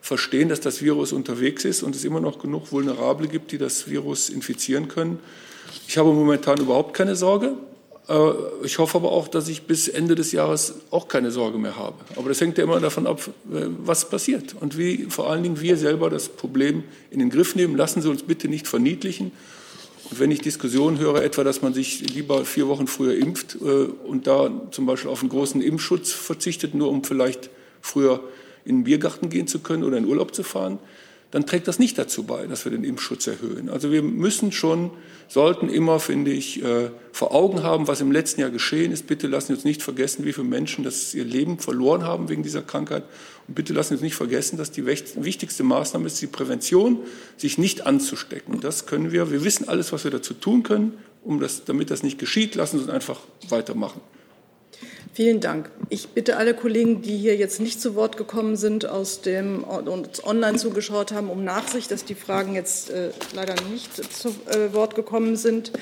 [0.00, 3.88] verstehen, dass das Virus unterwegs ist und es immer noch genug Vulnerable gibt, die das
[3.88, 5.20] Virus infizieren können.
[5.86, 7.52] Ich habe momentan überhaupt keine Sorge.
[8.08, 8.30] Äh,
[8.64, 11.96] ich hoffe aber auch, dass ich bis Ende des Jahres auch keine Sorge mehr habe.
[12.16, 15.76] Aber das hängt ja immer davon ab, was passiert und wie vor allen Dingen wir
[15.76, 16.82] selber das Problem
[17.12, 17.76] in den Griff nehmen.
[17.76, 19.30] Lassen Sie uns bitte nicht verniedlichen
[20.10, 23.64] und wenn ich Diskussionen höre, etwa, dass man sich lieber vier Wochen früher impft äh,
[23.64, 27.50] und da zum Beispiel auf einen großen Impfschutz verzichtet, nur um vielleicht
[27.80, 28.20] früher
[28.64, 30.78] in den Biergarten gehen zu können oder in Urlaub zu fahren,
[31.30, 33.68] dann trägt das nicht dazu bei, dass wir den Impfschutz erhöhen.
[33.68, 34.90] Also wir müssen schon,
[35.28, 39.06] sollten immer, finde ich, äh, vor Augen haben, was im letzten Jahr geschehen ist.
[39.06, 42.42] Bitte lassen Sie uns nicht vergessen, wie viele Menschen das ihr Leben verloren haben wegen
[42.42, 43.04] dieser Krankheit.
[43.46, 46.98] Und bitte lassen Sie uns nicht vergessen, dass die wichtigste Maßnahme ist die Prävention,
[47.36, 48.60] sich nicht anzustecken.
[48.60, 49.30] Das können wir.
[49.30, 52.56] Wir wissen alles, was wir dazu tun können, um das, damit das nicht geschieht.
[52.56, 54.00] Lassen Sie uns einfach weitermachen.
[55.12, 55.70] Vielen Dank.
[55.88, 60.24] Ich bitte alle Kollegen, die hier jetzt nicht zu Wort gekommen sind, aus dem uns
[60.24, 64.94] online zugeschaut haben, um Nachsicht, dass die Fragen jetzt äh, leider nicht zu äh, Wort
[64.94, 65.72] gekommen sind.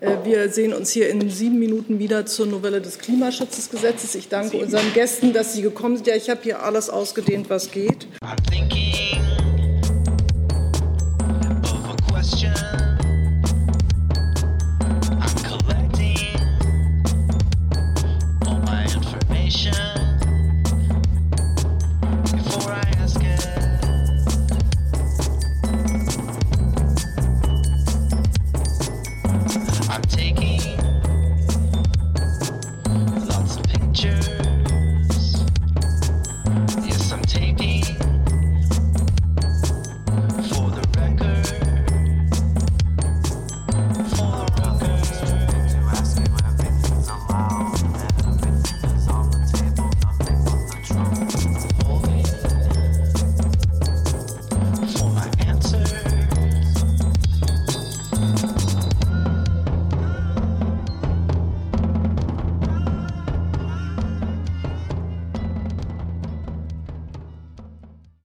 [0.00, 4.14] Äh, wir sehen uns hier in sieben Minuten wieder zur Novelle des Klimaschutzgesetzes.
[4.16, 6.06] Ich danke unseren Gästen, dass sie gekommen sind.
[6.06, 8.06] Ja, ich habe hier alles ausgedehnt, was geht.